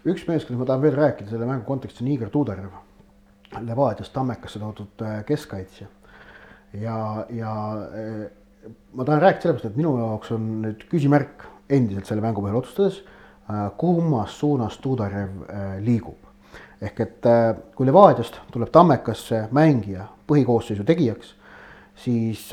[0.07, 2.71] üks mees, kellest ma tahan veel rääkida selle mängu kontekstis on Igor Tuudarev,
[3.67, 5.87] Levadiast Tammekasse toodud äh, keskkaitsja.
[6.79, 7.53] ja, ja
[7.91, 8.25] äh,
[8.95, 13.01] ma tahan rääkida sellepärast, et minu jaoks on nüüd küsimärk endiselt selle mängu põhjal otsustades,
[13.51, 16.23] äh, kummas suunas Tuudarev äh, liigub.
[16.81, 21.35] ehk et äh, kui Levadiast tuleb Tammekasse mängija põhikoosseisu tegijaks,
[21.97, 22.51] siis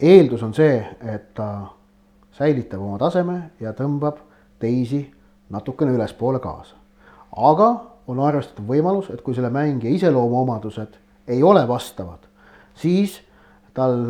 [0.00, 1.48] eeldus on see, et ta
[2.32, 4.22] säilitab oma taseme ja tõmbab
[4.58, 5.02] teisi
[5.50, 6.76] natukene ülespoole kaasa.
[7.36, 7.68] aga
[8.06, 10.96] on arvestatav võimalus, et kui selle mängija iseloomuomadused
[11.28, 12.24] ei ole vastavad,
[12.74, 13.20] siis
[13.74, 14.08] tal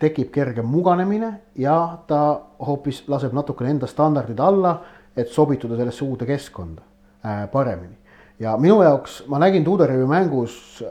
[0.00, 1.76] tekib kergem muganemine ja
[2.08, 4.78] ta hoopis laseb natukene enda standardid alla,
[5.16, 6.82] et sobituda sellesse uude keskkonda
[7.24, 7.96] äh, paremini.
[8.40, 10.82] ja minu jaoks, ma nägin Tudorevi mängus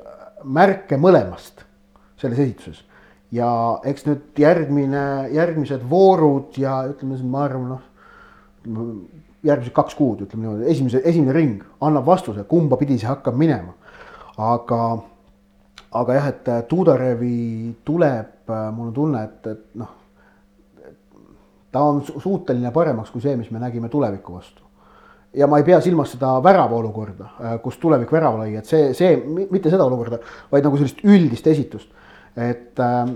[0.44, 1.66] märke mõlemast
[2.20, 2.84] selles esituses.
[3.32, 3.50] ja
[3.86, 8.86] eks nüüd järgmine, järgmised voorud ja ütleme, ma arvan, noh,
[9.46, 13.76] järgmised kaks kuud, ütleme niimoodi, esimese, esimene ring annab vastuse, kumba pidi see hakkab minema.
[14.38, 15.00] aga,
[15.92, 19.90] aga jah, et Tudorevi tuleb Äh, mul on tunne, et, et noh,
[21.72, 24.64] ta on suuteline paremaks kui see, mis me nägime tuleviku vastu.
[25.34, 28.94] ja ma ei pea silmas seda värava olukorda, äh, kus tulevik värava lõi, et see,
[28.98, 29.20] see,
[29.52, 30.18] mitte seda olukorda,
[30.50, 31.92] vaid nagu sellist üldist esitust.
[32.36, 33.12] et ähm,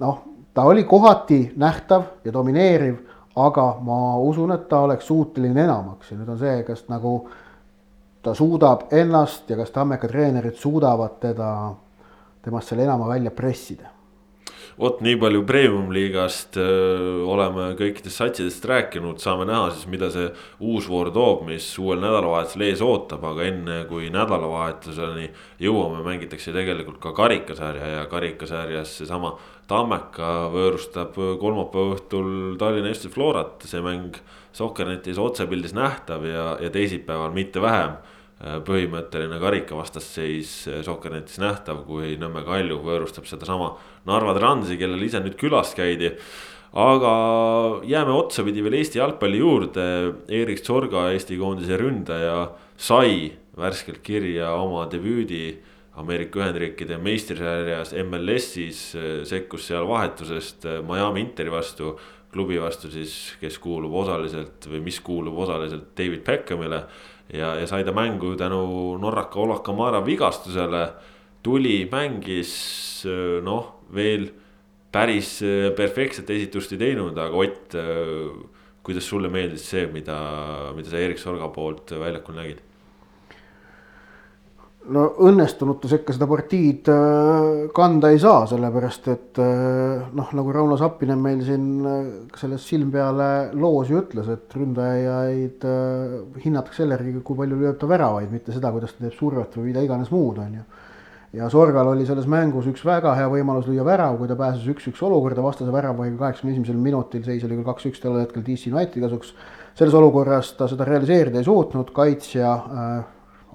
[0.00, 0.20] noh,
[0.54, 2.98] ta oli kohati nähtav ja domineeriv,
[3.40, 7.14] aga ma usun, et ta oleks suuteline enamaks ja nüüd on see, kas nagu
[8.22, 11.48] ta suudab ennast ja kas Tammeka treenerid suudavad teda,
[12.44, 13.90] temast selle enama välja pressida.
[14.74, 16.56] Vot nii palju premium-liigast
[17.30, 20.32] oleme kõikidest satsidest rääkinud, saame näha siis, mida see
[20.66, 25.28] uus voor toob, mis uuel nädalavahetusel ees ootab, aga enne kui nädalavahetuseni
[25.62, 29.36] jõuame, mängitakse tegelikult ka karikasarja ja karikasarjas seesama
[29.70, 34.18] Tammeka võõrustab kolmapäeva õhtul Tallinna FC Florat, see mäng
[34.54, 37.94] Soccernetis otsepildis nähtav ja, ja teisipäeval mitte vähem.
[37.94, 38.13] Äh,
[38.66, 43.70] põhimõtteline karikavastasseis äh, Soccernetis nähtav, kui Nõmme Kalju võõrustab sedasama
[44.08, 46.12] Narva Transi, kellel ise nüüd külas käidi.
[46.74, 47.12] aga
[47.86, 49.86] jääme otsapidi veel Eesti jalgpalli juurde,
[50.28, 55.60] Erik Sorga, Eesti koondise ründaja, sai värskelt kirja oma debüüdi
[55.94, 61.94] Ameerika Ühendriikide meistrisarjas MLS-is, äh, sekkus seal vahetusest Miami Interi vastu
[62.34, 66.82] klubi vastu siis, kes kuulub osaliselt või mis kuulub osaliselt David Beckhamile
[67.34, 70.86] ja, ja sai ta mängu tänu Norraka Ola Kamara vigastusele.
[71.44, 73.04] tuli, mängis
[73.44, 74.30] noh, veel
[74.92, 75.42] päris
[75.76, 77.74] perfektset esitust ei teinud, aga Ott,
[78.84, 80.16] kuidas sulle meeldis see, mida,
[80.76, 82.62] mida sa Erik Sorga poolt väljakul nägid?
[84.92, 90.76] No õnnestunute sekka seda partiid äh, kanda ei saa, sellepärast et äh, noh, nagu Rauno
[90.80, 92.00] Sappinen meil siin äh,
[92.38, 95.64] selles silm peale loos ju ütles, et ründajaid
[96.44, 99.70] hinnatakse selle järgi, kui palju lööb ta väravaid, mitte seda, kuidas ta teeb survet või
[99.70, 100.64] mida iganes muud, on ju.
[101.40, 105.00] ja Sorgal oli selles mängus üks väga hea võimalus lüüa värav, kui ta pääses üks-üks
[105.06, 109.32] olukorda vastase väravaiga kaheksakümne esimesel minutil, seis oli küll kaks-üks tollel hetkel DC Unitedi kasuks.
[109.74, 113.00] selles olukorras ta seda realiseerida ei suutnud, kaitsja äh,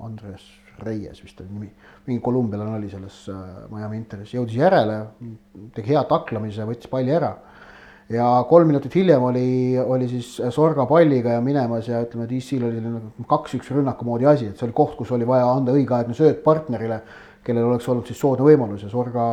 [0.03, 1.69] Andres Reyes vist oli nimi,
[2.07, 3.38] mingi kolumbialane oli selles äh,
[3.71, 4.99] Miami Interis, jõudis järele,
[5.75, 7.34] tegi hea taklamise, võttis palli ära.
[8.09, 12.80] ja kolm minutit hiljem oli, oli siis Sorga palliga ja minemas ja ütleme, DC-l oli
[12.80, 16.43] selline kaks-üks rünnaku moodi asi, et see oli koht, kus oli vaja anda õigeaegne sööt
[16.43, 17.01] partnerile,
[17.45, 19.30] kellel oleks olnud siis soodne võimalus ja Sorga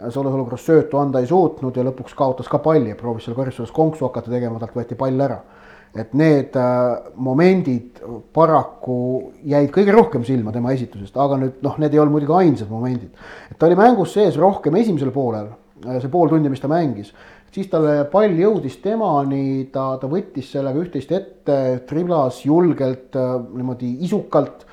[0.00, 3.72] selles olukorras söötu anda ei suutnud ja lõpuks kaotas ka palli ja proovis seal karistuses
[3.74, 5.42] konksu hakata tegema, talt võeti pall ära
[5.94, 7.98] et need äh, momendid
[8.34, 8.98] paraku
[9.42, 13.10] jäid kõige rohkem silma tema esitusest, aga nüüd noh, need ei olnud muidugi ainsad momendid.
[13.50, 15.50] et ta oli mängus sees rohkem esimesel poolel,
[15.86, 17.10] äh, see pool tundi, mis ta mängis,
[17.50, 21.60] siis talle pall jõudis temani, ta, ta võttis sellega üht-teist ette,
[21.90, 24.66] triblas julgelt, äh, niimoodi isukalt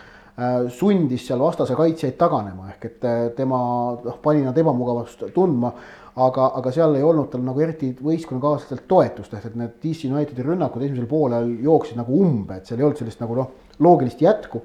[0.70, 3.57] sundis seal vastase kaitsjaid taganema, ehk et tema
[4.03, 5.72] noh, pani nad ebamugavust tundma
[6.18, 10.45] aga, aga seal ei olnud tal nagu eriti võistkonnakaaslastelt toetust, ehk et need DC Unitedi
[10.45, 13.51] rünnakud esimesel poolel jooksid nagu umbe, et seal ei olnud sellist nagu noh,
[13.86, 14.63] loogilist jätku.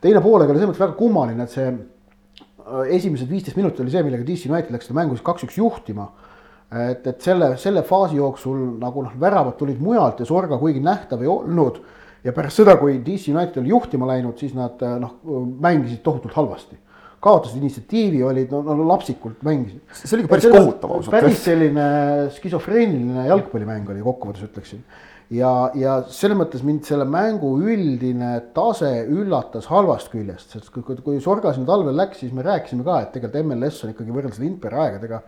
[0.00, 4.04] teine poolega oli selles mõttes väga kummaline, et see äh, esimesed viisteist minutit oli see,
[4.04, 6.10] millega DC United läks seda mängu siis kaks-üks juhtima.
[6.70, 11.24] et, et selle, selle faasi jooksul nagu noh, väravad tulid mujalt ja Sorga kuigi nähtav
[11.24, 11.80] ei olnud
[12.24, 15.16] ja pärast seda, kui DC United oli juhtima läinud, siis nad äh, noh,
[15.64, 16.76] mängisid tohutult halvasti
[17.20, 19.82] kaotasid initsiatiivi, olid no, no lapsikult mängisid.
[19.92, 21.12] see oli ikka päris kohutav ausalt.
[21.12, 21.86] päris selline
[22.36, 24.82] skisofreeniline jalgpallimäng oli kokkuvõttes ütleksin.
[25.36, 30.96] ja, ja selles mõttes mind selle mängu üldine tase üllatas halvast küljest, sest kui, kui,
[31.04, 34.40] kui Sorga sinna talvel läks, siis me rääkisime ka, et tegelikult MLS on ikkagi võrreldes
[34.40, 35.20] Lindbergi aegadega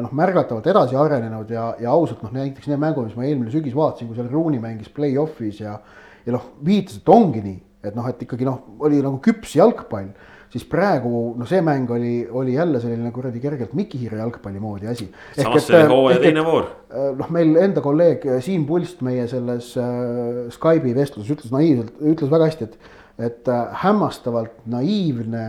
[0.00, 3.74] noh, märgatavalt edasi arenenud ja, ja ausalt noh, näiteks need mängud, mis ma eelmine sügis
[3.74, 5.80] vaatasin, kui seal Rooney mängis play-off'is ja
[6.26, 7.56] ja noh, viitas, et ongi nii,
[7.88, 10.12] et noh, et ikkagi noh, oli nagu küps jalgpall
[10.50, 15.08] siis praegu noh, see mäng oli, oli jälle selline kuradi kergelt Mikihiire jalgpalli moodi asi.
[15.36, 16.68] samas see oli hooaja teine voor.
[16.90, 22.32] Äh, noh, meil enda kolleeg Siim Pulst meie selles äh, Skype'i vestluses ütles naiivselt, ütles
[22.32, 22.94] väga hästi, et,
[23.30, 25.44] et äh, hämmastavalt naiivne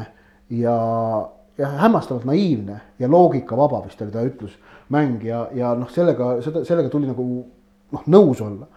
[0.53, 0.77] ja,
[1.57, 4.57] ja hämmastavalt naiivne ja loogikavaba vist oli ta ütlus
[4.91, 7.25] mäng ja, ja noh, sellega, seda, sellega tuli nagu
[7.91, 8.69] noh, nõus olla.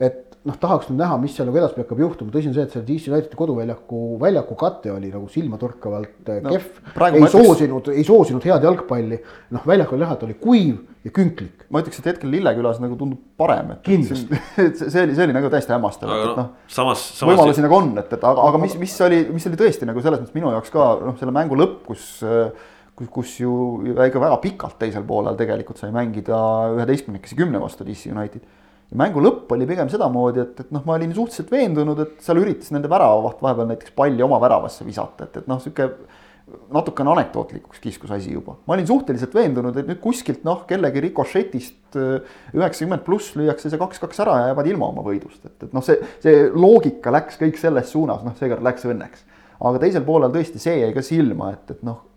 [0.00, 2.74] et noh, tahaks nüüd näha, mis seal nagu edaspidi hakkab juhtuma, tõsi on see, et
[2.74, 6.78] see DC Unitedi koduväljaku, väljaku kate oli nagu silmatorkavalt äh, no, kehv.
[6.94, 7.34] ei ütleks...
[7.34, 9.18] soosinud, ei soosinud head jalgpalli.
[9.56, 11.66] noh, väljakul oli näha, et oli kuiv ja künklik.
[11.72, 13.82] ma ütleks, et hetkel Lillekülas nagu tundub parem, et.
[13.86, 14.40] kindlasti.
[14.78, 16.54] see oli, see oli nagu täiesti hämmastav, et noh.
[16.70, 17.34] samas, samas.
[17.34, 20.22] võimalusi nagu on, et, et aga, aga mis, mis oli, mis oli tõesti nagu selles
[20.22, 22.08] mõttes minu jaoks ka noh, selle mängu lõpp, kus
[22.98, 23.52] kus, kus ju
[23.94, 26.38] ikka väga pikalt teisel poolel tegelikult sai mängida
[26.74, 28.42] üheteistkümnekesi kümne vastu DC United
[28.96, 32.72] mängu lõpp oli pigem sedamoodi, et, et noh, ma olin suhteliselt veendunud, et seal üritas
[32.72, 35.90] nende väravavaht vahepeal näiteks palli oma väravasse visata, et, et noh, sihuke
[36.72, 38.54] natukene anekdootlikuks kiskus asi juba.
[38.66, 43.80] ma olin suhteliselt veendunud, et nüüd kuskilt noh, kellegi rikošetist äh, üheksakümmend pluss lüüakse see
[43.80, 47.60] kaks-kaks ära ja jäävad ilma oma võidust, et, et noh, see, see loogika läks kõik
[47.60, 49.26] selles suunas, noh, seekord läks õnneks.
[49.58, 52.07] aga teisel poolel tõesti see jäi ka silma, et, et noh,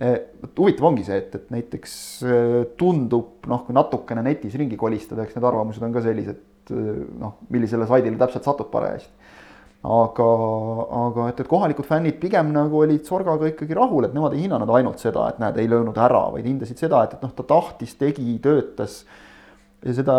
[0.00, 0.16] Eh,
[0.56, 1.94] huvitav ongi see, et, et näiteks
[2.24, 7.02] eh, tundub noh, kui natukene netis ringi kolistada, eks need arvamused on ka sellised eh,
[7.20, 9.12] noh, millisele saidile täpselt satud parajasti.
[9.84, 10.30] aga,
[11.02, 14.72] aga et, et kohalikud fännid pigem nagu olid Sorgaga ikkagi rahul, et nemad ei hinnanud
[14.78, 17.92] ainult seda, et näed, ei löönud ära, vaid hindasid seda, et, et noh, ta tahtis,
[18.00, 19.02] tegi, töötas.
[19.84, 20.16] ja seda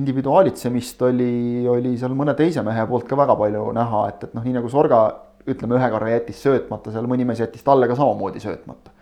[0.00, 1.32] individuaalitsemist oli,
[1.68, 4.72] oli seal mõne teise mehe poolt ka väga palju näha, et, et noh, nii nagu
[4.72, 5.04] Sorga
[5.48, 8.94] ütleme, ühe korra jättis söötmata, seal mõni mees jättis talle ka samamoodi söötmata.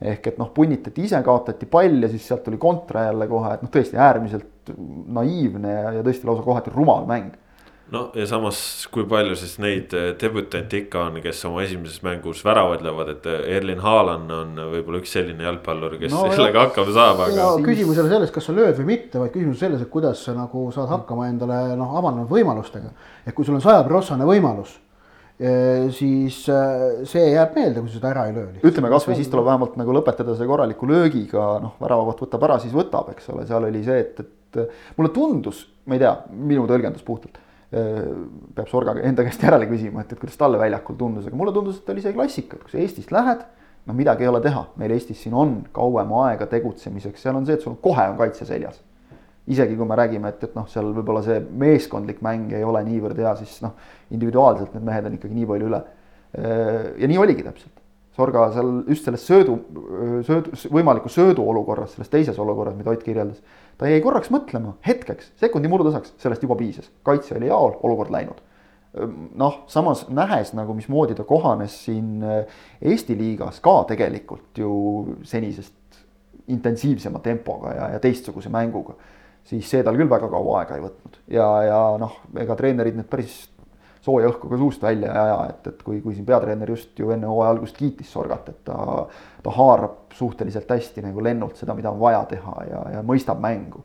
[0.00, 3.62] ehk et noh, punnitati ise, kaotati pall ja siis sealt tuli kontra jälle kohe, et
[3.62, 4.72] noh, tõesti äärmiselt
[5.12, 7.34] naiivne ja, ja tõesti lausa kohati rumal mäng
[7.90, 8.60] no ja samas,
[8.92, 13.26] kui palju siis neid eh, debütante ikka on, kes oma esimeses mängus väravaid löövad, et
[13.30, 17.48] eh, Erlin Haaland on võib-olla üks selline jalgpallur, kes no, sellega hakkama saab, aga.
[17.66, 20.36] küsimus ei ole selles, kas sa lööd või mitte, vaid küsimus selles, et kuidas sa
[20.36, 22.94] nagu saad hakkama endale noh, avanenud võimalustega.
[23.26, 24.78] et kui sul on sajaprotsane võimalus
[25.96, 28.48] siis äh, see jääb meelde, kui seda ära ei löö.
[28.66, 32.74] ütleme kasvõi siis tuleb vähemalt nagu lõpetada see korraliku löögiga, noh, väravaht võtab ära, siis
[32.76, 36.12] võtab, eks ole, seal oli see, et, et mulle tundus, ma ei tea,
[36.50, 37.40] minu tõlgendus puhtalt.
[37.70, 38.02] Äh,
[38.58, 41.80] peab Sorga enda käest järele küsima, et, et kuidas talle väljakul tundus, aga mulle tundus,
[41.80, 43.46] et oli see klassika, et kui sa Eestist lähed,
[43.88, 47.56] no midagi ei ole teha, meil Eestis siin on kauem aega tegutsemiseks, seal on see,
[47.56, 48.82] et sul kohe on kaitse seljas
[49.50, 53.18] isegi kui me räägime, et, et noh, seal võib-olla see meeskondlik mäng ei ole niivõrd
[53.18, 53.74] hea, siis noh,
[54.14, 55.80] individuaalselt need mehed on ikkagi nii palju üle.
[57.00, 57.74] ja nii oligi täpselt.
[58.14, 59.56] Sorga seal just selles söödu,
[60.26, 63.40] söödu, võimaliku söödu olukorras, selles teises olukorras, mida Ott kirjeldas,
[63.78, 66.90] ta jäi korraks mõtlema, hetkeks, sekundi murduosaks, sellest juba piisas.
[67.06, 68.42] kaitse oli jaol, olukord läinud.
[69.38, 72.24] noh, samas nähes nagu, mismoodi ta kohanes siin
[72.82, 74.72] Eesti liigas ka tegelikult ju
[75.22, 76.02] senisest
[76.50, 78.96] intensiivsema tempoga ja, ja teistsuguse mänguga
[79.44, 83.08] siis see tal küll väga kaua aega ei võtnud ja, ja noh, ega treenerid nüüd
[83.10, 83.42] päris
[84.04, 87.10] sooja õhku ka suust välja ei aja, et, et kui, kui siin peatreener just ju
[87.12, 89.06] enne hooaja algust kiitis Sorgat, et ta,
[89.44, 93.84] ta haarab suhteliselt hästi nagu lennult seda, mida on vaja teha ja, ja mõistab mängu.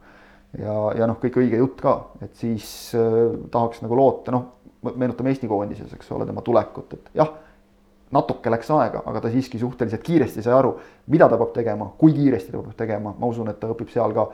[0.60, 4.54] ja, ja noh, kõik õige jutt ka, et siis äh, tahaks nagu loota, noh,
[4.96, 7.34] meenutame Eesti koondises, eks ole, tema tulekut, et jah,
[8.16, 10.76] natuke läks aega, aga ta siiski suhteliselt kiiresti sai aru,
[11.12, 14.14] mida ta peab tegema, kui kiiresti ta peab tegema, ma usun, et ta õpib seal
[14.16, 14.30] ka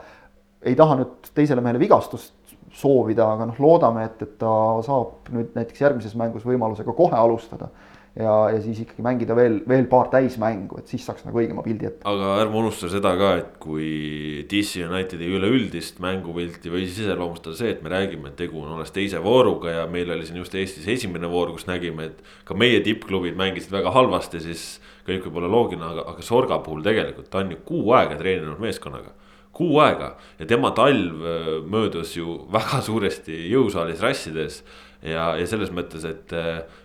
[0.62, 2.34] ei taha nüüd teisele mehele vigastust
[2.72, 4.52] soovida, aga noh, loodame, et, et ta
[4.86, 7.68] saab nüüd näiteks järgmises mängus võimaluse ka kohe alustada
[8.16, 11.88] ja, ja siis ikkagi mängida veel, veel paar täismängu, et siis saaks nagu õigema pildi
[11.88, 12.04] ette.
[12.08, 17.72] aga ärme unusta seda ka, et kui DC Unitedi üleüldist mängupilti või siis iseloomustada see,
[17.76, 20.88] et me räägime, et tegu on alles teise vooruga ja meil oli siin just Eestis
[20.96, 24.66] esimene voor, kus nägime, et ka meie tippklubid mängisid väga halvasti, siis
[25.08, 28.60] kõik võib olla loogiline, aga, aga Sorga puhul tegelikult ta on ju kuu aega treeninud
[28.62, 29.16] meeskonnaga
[29.52, 30.14] kuu aega.
[30.38, 34.62] Ja tema talv äh, möödus ju väga suuresti jõusaalis rassides
[35.02, 36.32] ja, ja selles mõttes, et,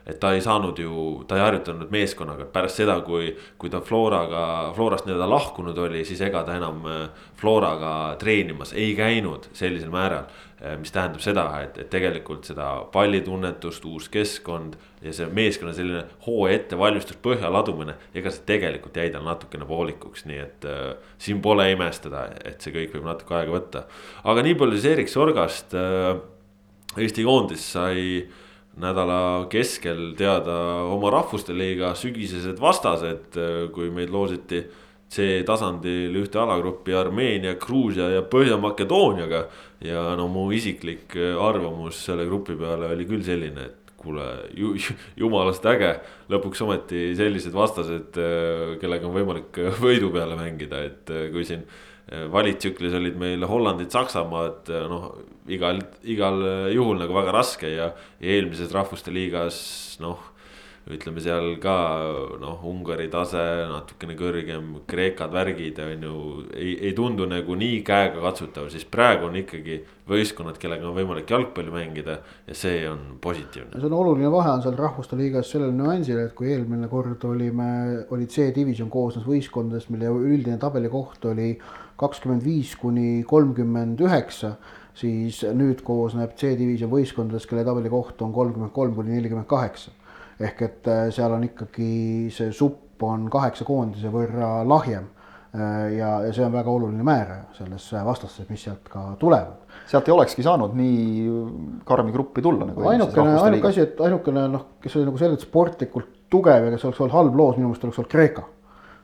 [0.07, 3.29] et ta ei saanud ju, ta ei harjutanud meeskonnaga pärast seda, kui,
[3.61, 7.07] kui ta Floraga, Florast nii-öelda lahkunud oli, siis ega ta enam äh,
[7.37, 10.27] Floraga treenimas ei käinud sellisel määral.
[10.57, 16.05] Äh, mis tähendab seda, et, et tegelikult seda pallitunnetust, uus keskkond ja see meeskonna selline
[16.25, 21.43] hooaja ettevalmistus, põhja ladumine, ega see tegelikult jäi tal natukene poolikuks, nii et äh, siin
[21.45, 23.85] pole imestada, et see kõik võib natuke aega võtta.
[24.25, 26.17] aga nii palju siis Erik Sorgast äh,
[26.97, 28.25] Eesti koondis sai
[28.81, 30.55] nädala keskel teada
[30.89, 33.37] oma rahvuste liiga sügisesed vastased,
[33.73, 34.63] kui meid loositi
[35.07, 39.45] C-tasandil ühte alagruppi Armeenia, Gruusia ja Põhja-Makedooniaga.
[39.81, 44.25] ja no mu isiklik arvamus selle grupi peale oli küll selline, et kuule
[44.57, 44.73] ju,
[45.21, 45.99] jumalast äge.
[46.29, 48.17] lõpuks ometi sellised vastased,
[48.81, 51.63] kellega on võimalik võidu peale mängida, et kui siin
[52.31, 55.09] valitsüklis olid meil Hollandid, Saksamaad, noh
[55.51, 56.39] igal, igal
[56.71, 57.89] juhul nagu väga raske ja,
[58.23, 59.59] ja eelmises rahvuste liigas
[60.03, 60.21] noh
[60.93, 61.75] ütleme seal ka
[62.39, 66.19] noh, Ungari tase natukene kõrgem, Kreekad, värgid on ju
[66.55, 71.73] ei, ei tundu nagu nii käegakatsutav, siis praegu on ikkagi võistkonnad, kellega on võimalik jalgpalli
[71.73, 73.75] mängida ja see on positiivne.
[73.75, 77.69] see on oluline vahe on seal rahvuste liigas sellel nüansil, et kui eelmine kord olime,
[78.15, 81.53] oli C-divisjon koosnes võistkondadest, mille üldine tabelikoht oli
[81.99, 84.55] kakskümmend viis kuni kolmkümmend üheksa,
[84.97, 89.91] siis nüüd koosneb C-divisjon võistkondadest, kelle tabelikoht on kolmkümmend kolm kuni nelikümmend kaheksa.
[90.39, 91.91] Ehk et äh, seal on ikkagi
[92.33, 97.47] see supp on kaheksa koondise võrra lahjem äh, ja, ja see on väga oluline määraja
[97.57, 99.63] selles vastastes, mis sealt ka tulevad.
[99.89, 101.31] sealt ei olekski saanud nii
[101.85, 102.85] karmi gruppi tulla nagu.
[102.89, 107.01] ainukene, ainuke asi, et ainukene noh, kes oli nagu selgelt sportlikult tugev ja kes oleks
[107.01, 108.45] olnud halb loos, minu meelest oleks olnud Kreeka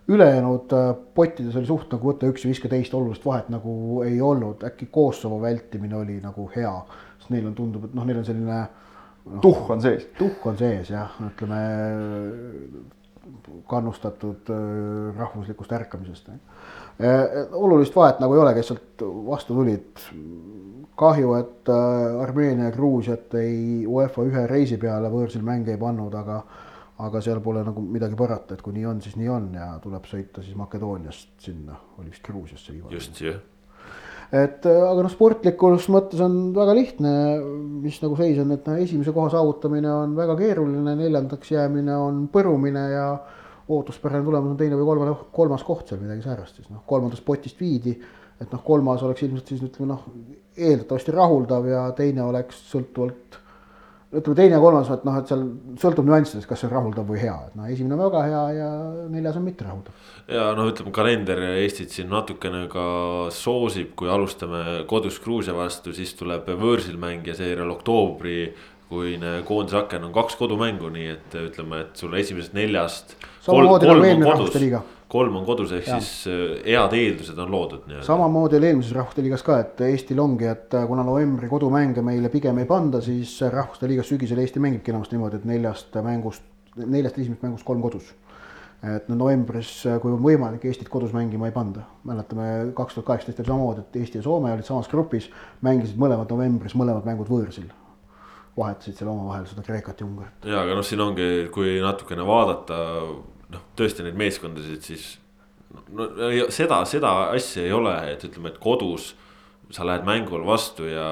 [0.08, 4.20] ülejäänud äh, pottides oli suht nagu võtta üks ja viska teist, olulist vahet nagu ei
[4.22, 6.74] olnud, äkki Kosovo vältimine oli nagu hea,
[7.20, 8.83] sest neil on, tundub, et noh, neil on selline no,.
[9.42, 10.08] Tuhh on sees.
[10.18, 11.62] tuhh on sees jah, ütleme
[13.70, 16.30] kannustatud äh, rahvuslikust ärkamisest.
[16.30, 20.06] Äh, olulist vahet nagu ei ole, kes sealt vastu tulid.
[20.96, 21.70] kahju, et
[22.22, 26.44] Armeenia ja Gruusiat ei UEFA ühe reisi peale võõrsil mänge ei pannud, aga
[27.02, 30.06] aga seal pole nagu midagi parata, et kui nii on, siis nii on ja tuleb
[30.06, 32.94] sõita siis Makedooniast sinna, oli vist Gruusiasse viimane.
[32.94, 33.42] just, jah.
[34.34, 37.14] Et äh, aga noh, sportlikus mõttes on väga lihtne,
[37.84, 42.26] mis nagu seis on, et noh, esimese koha saavutamine on väga keeruline, neljandaks jäämine on
[42.34, 43.08] põrumine ja
[43.70, 47.62] ootuspärane tulemus on teine või kolmas, kolmas koht seal, midagi säärast siis noh, kolmandast potist
[47.62, 47.94] viidi,
[48.42, 50.10] et noh, kolmas oleks ilmselt siis ütleme noh,
[50.58, 53.43] eeldatavasti rahuldav ja teine oleks sõltuvalt
[54.14, 55.44] ütleme teine ja kolmas, et noh, et seal
[55.82, 58.70] sõltub nüanssidest, kas see on rahuldav või hea, et noh, esimene on väga hea ja
[59.14, 60.12] neljas on mitte rahuldav.
[60.38, 62.86] ja no ütleme, kalender Eestit siin natukene ka
[63.34, 68.38] soosib, kui alustame kodus Gruusia vastu, siis tuleb võõrsil mäng ja seejärel oktoobri
[68.94, 73.16] kuine koondise aken on kaks kodumängu, nii et ütleme, et sul esimesest neljast.
[73.42, 74.84] samamoodi nagu eelmine rahvuste liiga
[75.14, 76.00] kolm on kodus, ehk ja.
[76.02, 77.86] siis äh, head eeldused on loodud.
[78.06, 82.32] samamoodi oli eelmises Rahvuste Liigas ka, et Eestil ongi, et äh, kuna novembri kodumänge meile
[82.34, 86.46] pigem ei panda, siis Rahvuste Liigas sügisel Eesti mängibki enamasti niimoodi, et neljast mängust,
[86.80, 88.14] neljast esimesest mängust kolm kodus.
[88.84, 93.08] et no novembris, äh, kui on võimalik Eestit kodus mängima ei panda, mäletame kaks tuhat
[93.14, 95.30] kaheksateist oli samamoodi, et Eesti ja Soome olid samas grupis,
[95.64, 97.70] mängisid mõlemad novembris mõlemad mängud võõrsil
[98.58, 100.46] vahetasid seal omavahel seda Kreekat ja Ungarit.
[100.46, 102.82] ja, aga noh, siin ongi, kui natukene vaadata
[103.54, 105.08] noh, tõesti neid meeskondasid, siis
[105.94, 106.10] no
[106.54, 109.14] seda, seda asja ei ole, et ütleme, et kodus
[109.74, 111.08] sa lähed mängul vastu ja,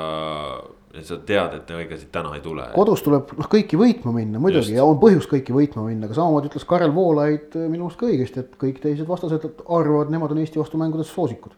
[0.93, 2.67] ja sa tead, et ega siit täna ei tule.
[2.75, 4.77] kodus tuleb noh, kõiki võitma minna muidugi Just.
[4.77, 8.09] ja on põhjus kõiki võitma minna, aga samamoodi ütles Karel Voolaid äh, minu arust ka
[8.09, 11.57] õigesti, et kõik teised vastased arvavad, nemad on Eesti vastu mängudes soosikud.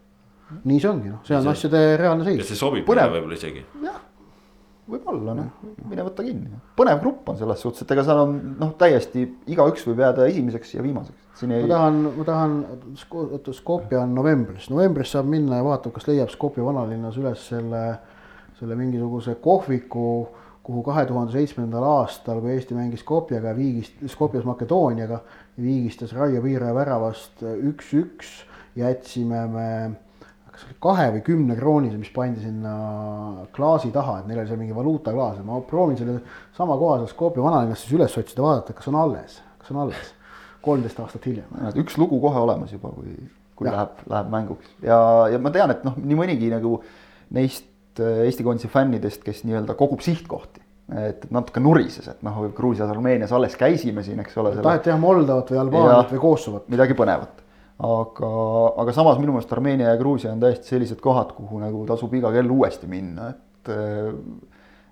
[0.64, 2.44] nii see ongi, noh, see on see, asjade reaalne seis.
[2.44, 3.66] ja see sobib võib-olla isegi.
[3.84, 4.02] jah
[4.90, 5.50] võib-olla noh,
[5.88, 6.60] mine võta kinni.
[6.78, 9.24] põnev grupp on selles suhtes, et ega seal on noh, täiesti
[9.54, 11.20] igaüks võib jääda esimeseks ja viimaseks.
[11.44, 11.64] Ei...
[11.64, 12.56] ma tahan, ma tahan,
[13.24, 17.84] oota Skopje on novembris, novembris saab minna ja vaatab, kas leiab Skopje vanalinnas üles selle,
[18.60, 20.08] selle mingisuguse kohviku,
[20.64, 25.20] kuhu kahe tuhande seitsmendal aastal, kui Eesti mängis Skopjega, viigist-, Skopjes Makedooniaga,
[25.60, 28.42] viigistas Raio Piiraja väravast üks-üks,
[28.80, 29.70] jätsime me
[30.54, 32.74] kas oli kahe või kümne kroonise, mis pandi sinna
[33.56, 36.20] klaasi taha, et neil oli seal mingi valuutaklaas ja ma proovin selle
[36.58, 40.12] sama koha seal Skopje vanalinnas siis üles otsida, vaadata, kas on alles, kas on alles.
[40.64, 41.56] kolmteist aastat hiljem.
[41.82, 43.18] üks lugu kohe olemas juba, kui,
[43.58, 43.74] kui ja.
[43.74, 44.99] läheb, läheb mänguks ja,
[45.34, 46.78] ja ma tean, et noh, nii mõnigi nagu
[47.36, 50.64] neist äh, Eesti koondise fännidest, kes nii-öelda kogub sihtkohti
[51.04, 54.54] et natuke nurises, et noh, Gruusias, Armeenias alles käisime siin, eks ole.
[54.62, 56.68] taheti jah Moldovat või Albaaniat või Kosovot.
[56.72, 57.43] midagi põnevat
[57.80, 58.32] aga,
[58.84, 62.32] aga samas minu meelest Armeenia ja Gruusia on täiesti sellised kohad, kuhu nagu tasub iga
[62.36, 63.74] kell uuesti minna, et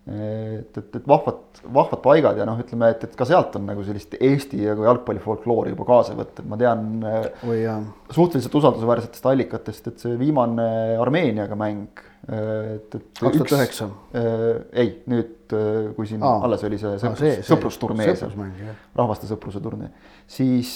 [0.09, 3.83] et, et, et vahvad, vahvad paigad ja noh, ütleme, et, et ka sealt on nagu
[3.85, 7.59] sellist Eesti nagu jalgpallifolkloori juba kaasa võtta, et ma tean Oi,
[8.09, 10.65] suhteliselt usaldusväärsetest allikatest, et see viimane
[11.01, 13.05] Armeeniaga mäng et, et.
[13.17, 13.87] kaks tuhat üheksa.
[14.77, 15.53] ei, nüüd,
[15.97, 18.33] kui siin Aa, alles oli see sõprus, sõprusturnee seal,
[18.97, 19.89] rahvaste sõpruse turnee,
[20.29, 20.71] siis,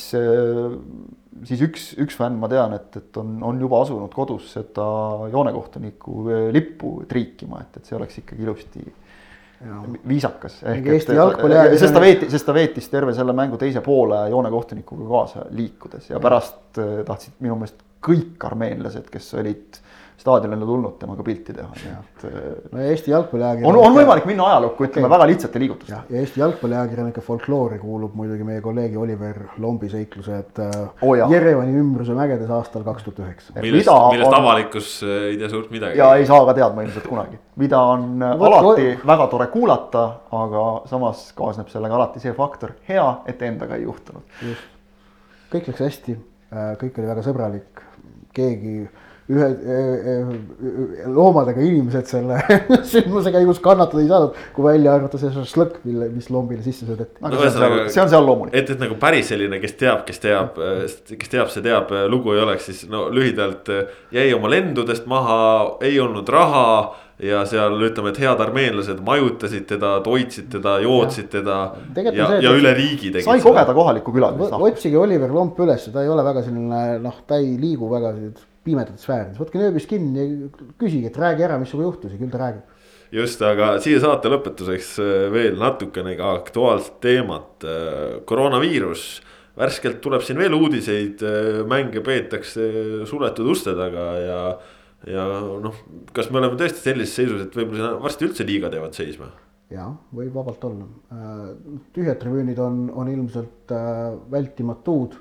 [1.49, 4.85] siis üks, üks fänn, ma tean, et, et on, on juba asunud kodus seda
[5.33, 8.85] joonekohtuniku lippu triikima, et, et see oleks ikkagi ilusti
[10.07, 10.59] viisakas.
[11.79, 16.09] sest ta veeti, sest ta veetis terve selle mängu teise poole joonekohtunikuga kaasa liikudes.
[16.09, 19.79] Ja pärast tahtsid minu meelest kõik armeenlased, kes olid
[20.17, 22.23] staadionile tulnud temaga pilti teha, nii et.
[22.29, 23.69] Äh, no Eesti jalgpalliajakirjanik.
[23.69, 25.13] on, on võimalik minna ajalukku, ütleme okay.
[25.15, 25.99] väga lihtsate liigutustega.
[26.09, 32.51] ja Eesti jalgpalliajakirjanike folkloori kuulub muidugi meie kolleegi Oliver Lombi seiklused oh, Jerevani ümbruse mägedes
[32.55, 33.55] aastal kaks tuhat üheksa.
[33.59, 34.37] millest, millest on...
[34.39, 35.99] avalikkus äh, ei tea suurt midagi.
[35.99, 38.99] ja ei saa ka teadma ilmselt kunagi, mida on äh, Võt, alati või...
[39.13, 40.05] väga tore kuulata,
[40.43, 44.23] aga samas kaasneb sellega alati see faktor, hea, et endaga ei juhtunud.
[44.47, 44.69] just,
[45.51, 46.15] kõik läks hästi,
[46.79, 47.83] kõik oli väga sõbralik,
[48.35, 48.85] keegi
[49.25, 52.37] ühe loomadega inimesed selle
[52.91, 57.23] sündmuse käigus kannatada ei saanud, kui välja arvata see šašlõkk, mille, mis lombile sisse söödeti.
[57.25, 58.53] No, see on seal loomulik.
[58.53, 60.61] et, et nagu päris selline, kes teab, kes teab,
[61.09, 63.71] kes teab, see teab, lugu ei oleks, siis no lühidalt
[64.13, 65.39] jäi oma lendudest maha,
[65.85, 66.67] ei olnud raha
[67.25, 71.59] ja seal ütleme, et head armeenlased majutasid teda, toitsid teda, jootsid teda
[71.95, 73.25] ja, ja, ja üle riigi tegid.
[73.25, 74.53] sai kogeda kohalikku külalist.
[74.53, 78.11] otsige Oliver Lomp üles, ta ei ole väga selline noh, ta ei liigu väga
[78.65, 82.33] pimedates sfäärides, võtke nööbist kinni ja küsige, et räägi ära, mis sinuga juhtus ja küll
[82.33, 82.81] ta räägib.
[83.15, 89.05] just, aga siia saate lõpetuseks äh, veel natukene ka aktuaalset teemat, äh, koroonaviirus
[89.55, 92.67] värskelt tuleb siin veel uudiseid, äh, mänge peetakse
[93.09, 94.39] suletud uste taga ja.
[95.07, 95.25] ja
[95.63, 95.81] noh,
[96.15, 99.29] kas me oleme tõesti sellises seisus, et võib-olla varsti üldse liigad jäävad seisma?
[99.73, 100.85] jaa, võib vabalt olla.
[101.93, 103.71] tühjad tribüünid on, on ilmselt
[104.31, 105.15] vältimatud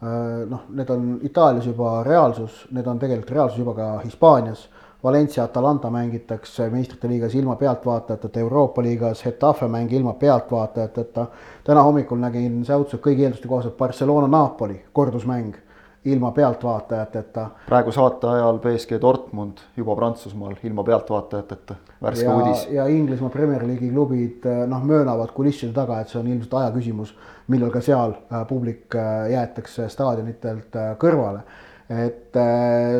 [0.00, 4.68] noh, need on Itaalias juba reaalsus, need on tegelikult reaalsus juba ka Hispaanias.
[5.04, 11.26] Valencia, Atalanta mängitakse meistrite liigas ilma pealtvaatajateta, Euroopa liigas Hetafe mäng ilma pealtvaatajateta.
[11.64, 15.54] täna hommikul nägin säutselt kõigi eelduste kohaselt Barcelona-Napoli kordusmäng
[16.06, 17.46] ilma pealtvaatajateta.
[17.66, 22.66] praegu saate ajal BSG Dortmund juba Prantsusmaal ilma pealtvaatajateta, värske uudis.
[22.70, 27.14] ja Inglismaa Premier League'i klubid noh, möönavad kulisside taga, et see on ilmselt aja küsimus,
[27.52, 31.44] millal ka seal äh, publik äh, jäetakse staadionitelt kõrvale
[31.86, 32.34] et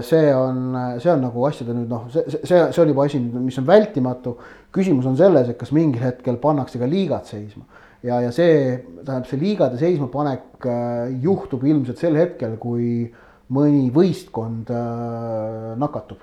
[0.06, 3.58] see on, see on nagu asjade nüüd noh, see, see, see on juba asi, mis
[3.58, 4.36] on vältimatu.
[4.70, 7.64] küsimus on selles, et kas mingil hetkel pannakse ka liigad seisma
[8.06, 13.06] ja, ja see tähendab, see liigade seismapanek äh, juhtub ilmselt sel hetkel, kui
[13.54, 16.22] mõni võistkond äh, nakatub.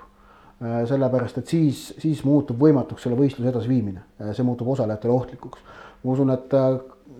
[0.64, 5.66] Äh, sellepärast, et siis, siis muutub võimatuks selle võistluse edasiviimine, see muutub osalejatele ohtlikuks.
[6.04, 6.54] ma usun, et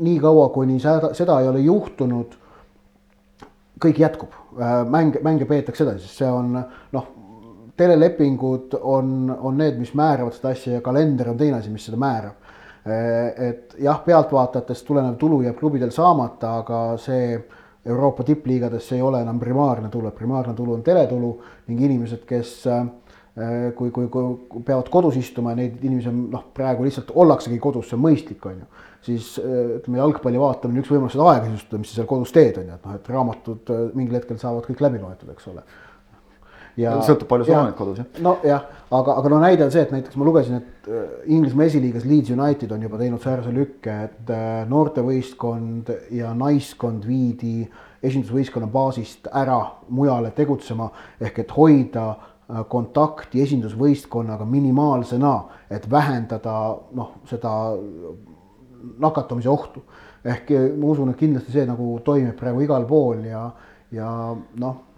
[0.05, 2.39] niikaua, kuni seda, seda ei ole juhtunud,
[3.81, 4.33] kõik jätkub,
[4.89, 6.53] mänge, mänge peetakse edasi, sest see on
[6.95, 7.07] noh,
[7.77, 11.99] telelepingud on, on need, mis määravad seda asja ja kalender on teine asi, mis seda
[12.01, 12.44] määrab
[12.85, 17.39] et jah, pealtvaatajatest tulenev tulu jääb klubidel saamata, aga see
[17.85, 21.31] Euroopa tippliigades ei ole enam primaarne tulu, et primaarne tulu on teletulu
[21.69, 22.85] ning inimesed, kes eh,
[23.77, 27.91] kui, kui, kui peavad kodus istuma ja neid inimesi on noh, praegu lihtsalt ollaksegi kodus,
[27.91, 28.85] see on mõistlik, on ju.
[29.05, 32.33] siis eh, ütleme, jalgpalli vaatamine on üks võimalus seda aega sisustada, mis sa seal kodus
[32.37, 35.65] teed, on ju, et noh, et raamatud mingil hetkel saavad kõik läbi loetud, eks ole
[36.81, 36.95] ja.
[37.05, 38.21] sõltub palju sul on neid kodus, jah.
[38.25, 42.07] nojah, aga, aga no näide on see, et näiteks ma lugesin, et äh, Inglismaa esiliigas
[42.09, 47.65] Leeds United on juba teinud säärase lükke, et äh, noortevõistkond ja naiskond viidi
[48.05, 49.59] esindusvõistkonna baasist ära
[49.95, 50.91] mujale tegutsema
[51.23, 55.35] ehk et hoida äh, kontakti esindusvõistkonnaga minimaalsena,
[55.71, 56.57] et vähendada
[56.97, 57.53] noh, seda
[59.01, 59.85] nakatumise ohtu.
[60.25, 63.45] ehk ma usun, et kindlasti see nagu toimib praegu igal pool ja,
[63.93, 64.09] ja
[64.61, 64.94] noh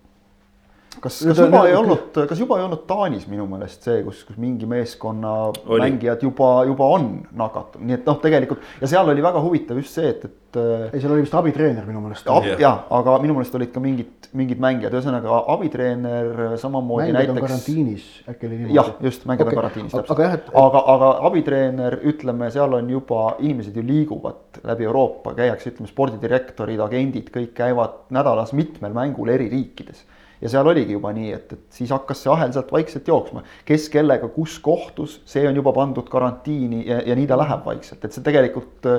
[1.02, 4.38] kas, kas juba ei olnud, kas juba ei olnud Taanis minu meelest see, kus, kus
[4.40, 5.80] mingi meeskonna oli.
[5.82, 9.96] mängijad juba, juba on nakatunud, nii et noh, tegelikult ja seal oli väga huvitav just
[9.96, 10.58] see, et, et.
[10.60, 12.28] Äh, ei, seal oli vist abitreener minu meelest.
[12.60, 17.46] Jah, aga minu meelest olid ka mingid, mingid mängijad, ühesõnaga abitreener samamoodi mängijad näiteks.
[17.46, 18.78] karantiinis, äkki oli niimoodi.
[18.78, 19.56] jah, just mängijad okay.
[19.56, 20.50] on karantiinis täpselt, aga, et...
[20.64, 26.80] aga, aga abitreener, ütleme, seal on juba inimesed ju liiguvad läbi Euroopa, käiakse, ütleme spordidirektorid,
[26.88, 30.06] agendid, kõik käivad nädalas mitmel mängul eri riikides
[30.40, 33.88] ja seal oligi juba nii, et, et siis hakkas see ahel sealt vaikselt jooksma, kes
[33.92, 38.16] kellega kus kohtus, see on juba pandud karantiini ja, ja nii ta läheb vaikselt, et
[38.16, 38.90] see tegelikult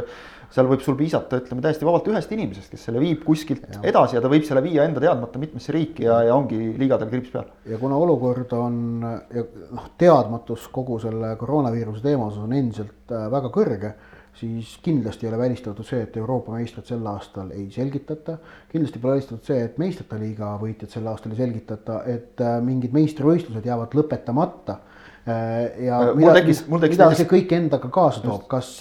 [0.53, 3.81] seal võib sul piisata, ütleme täiesti vabalt ühest inimesest, kes selle viib kuskilt ja.
[3.91, 7.33] edasi ja ta võib selle viia enda teadmata mitmesse riiki ja, ja ongi liigadel kriips
[7.33, 7.49] peal.
[7.67, 13.27] ja kuna olukord on ja noh, teadmatus kogu selle koroonaviiruse teema osas on endiselt äh,
[13.33, 13.93] väga kõrge
[14.39, 18.37] siis kindlasti ei ole välistatud see, et Euroopa meistrit sel aastal ei selgitata.
[18.71, 22.93] kindlasti pole välistatud see, et meistrite liiga võitjat sel aastal ei selgitata, et äh, mingid
[22.93, 24.79] meistrivõistlused jäävad lõpetamata.
[25.27, 27.21] Äh, ja äh, mida, tekkis, mida tekkis...
[27.23, 28.75] see kõik endaga kaasa toob, kas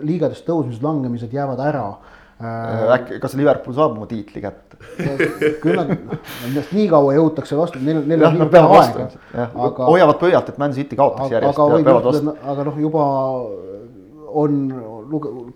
[0.00, 1.86] liigadest tõusmised-langemised jäävad ära
[2.96, 4.78] äkki, kas Liverpool saab oma tiitli kätte?
[5.62, 5.92] küll nad,
[6.42, 9.04] nendest nii kaua jõutakse vastu, neil, neil on nii aega.
[9.38, 11.60] aga hoiavad pöialt, et Man City kaotaks järjest.
[11.62, 13.04] aga, aga noh, juba
[14.40, 14.56] on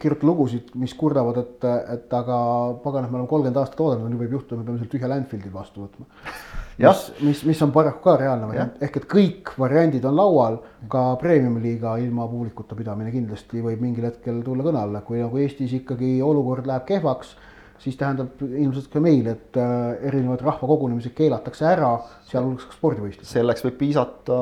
[0.00, 2.36] kirjutada lugusid, mis kurdavad, et, et aga
[2.84, 5.52] pagan, et me oleme kolmkümmend aastat oodanud, nüüd võib juhtuda, me peame sealt tühja Landfieldi
[5.52, 6.06] vastu võtma.
[6.84, 10.60] mis, mis, mis on paraku ka reaalne variant, ehk et kõik variandid on laual,
[10.92, 15.72] ka premium-liiga ilma publikuta pidamine kindlasti võib mingil hetkel tulla kõne alla, kui nagu Eestis
[15.80, 17.36] ikkagi olukord läheb kehvaks
[17.82, 21.92] siis tähendab ilmselt ka meil, et äh, erinevad rahvakogunemised keelatakse ära,
[22.30, 23.30] sealhulgas ka spordivõistlused.
[23.36, 24.40] selleks võib piisata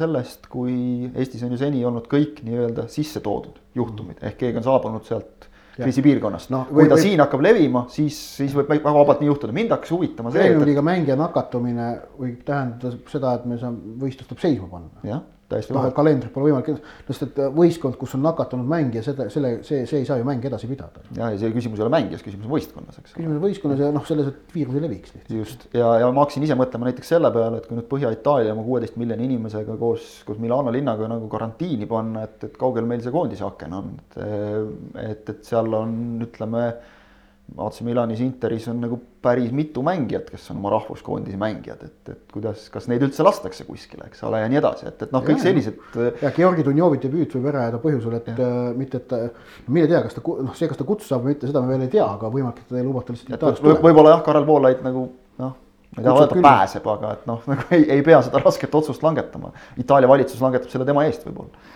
[0.00, 4.66] sellest, kui Eestis on ju seni olnud kõik nii-öelda sisse toodud juhtumid ehk keegi on
[4.66, 6.64] saabunud sealt kriisipiirkonnast no,.
[6.70, 7.04] kui ta või...
[7.04, 10.40] siin hakkab levima, siis, siis võib väga vabalt nii juhtuda, mind hakkas huvitama see.
[10.40, 10.88] Premium-liiga et...
[10.88, 15.04] mängija nakatumine võib tähendada seda, et me saame, võistlust tuleb seisma panna.
[15.04, 19.28] jah täiesti noh, kalendrit pole võimalik, sest et äh, võistkond, kus on nakatunud mängija, seda,
[19.32, 21.04] selle, see, see ei saa ju mänge edasi pidada.
[21.16, 23.14] ja, ja see küsimus ei ole mängijas, küsimus on võistkonnas, eks.
[23.14, 25.36] küsimus on võistkonnas ja noh, selles, et viirus ei leviks lihtsalt.
[25.38, 28.66] just ja, ja ma hakkasin ise mõtlema näiteks selle peale, et kui nüüd Põhja-Itaalia oma
[28.66, 33.14] kuueteist miljoni inimesega koos, koos Milano linnaga nagu karantiini panna, et, et kaugel meil see
[33.14, 34.20] koondise aken on, et,
[35.06, 35.96] et, et seal on,
[36.26, 36.68] ütleme
[37.56, 42.32] AC Milanis, Interis on nagu päris mitu mängijat, kes on oma rahvuskoondise mängijad, et, et
[42.34, 45.40] kuidas, kas neid üldse lastakse kuskile, eks ole, ja nii edasi, et, et noh, kõik
[45.40, 45.78] sellised.
[46.22, 48.48] ja Georgi Dunjovit debüüt võib ära jääda põhjusel, et ja.
[48.48, 51.48] äh, mitte, et mine tea, kas ta noh, see, kas ta kutsu saab või mitte,
[51.48, 54.50] seda me veel ei tea, aga võimalik, et ta ei lubata lihtsalt võib-olla jah, Karel
[54.50, 55.06] Voolaid nagu
[55.44, 55.56] noh,
[55.94, 59.06] ma ei taha öelda, pääseb, aga et noh, nagu ei, ei pea seda rasket otsust
[59.06, 59.54] langetama.
[59.80, 61.75] Itaalia valitsus langetab selle tema eest võib-olla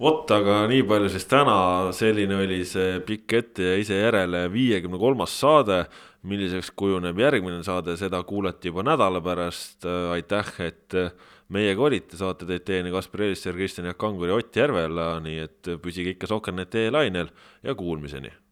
[0.00, 1.56] vot, aga nii palju siis täna,
[1.96, 5.86] selline oli see pikk ette ja ise järele viiekümne kolmas saade.
[6.26, 9.84] milliseks kujuneb järgmine saade, seda kuulete juba nädala pärast.
[10.12, 10.94] aitäh, et
[11.48, 15.76] meiega olite, saate teid teieni Kaspar Elisser, Kristjan Jaak Kangur ja Ott Järvela, nii et
[15.82, 17.30] püsige ikka Soker.net lainel
[17.62, 18.45] ja kuulmiseni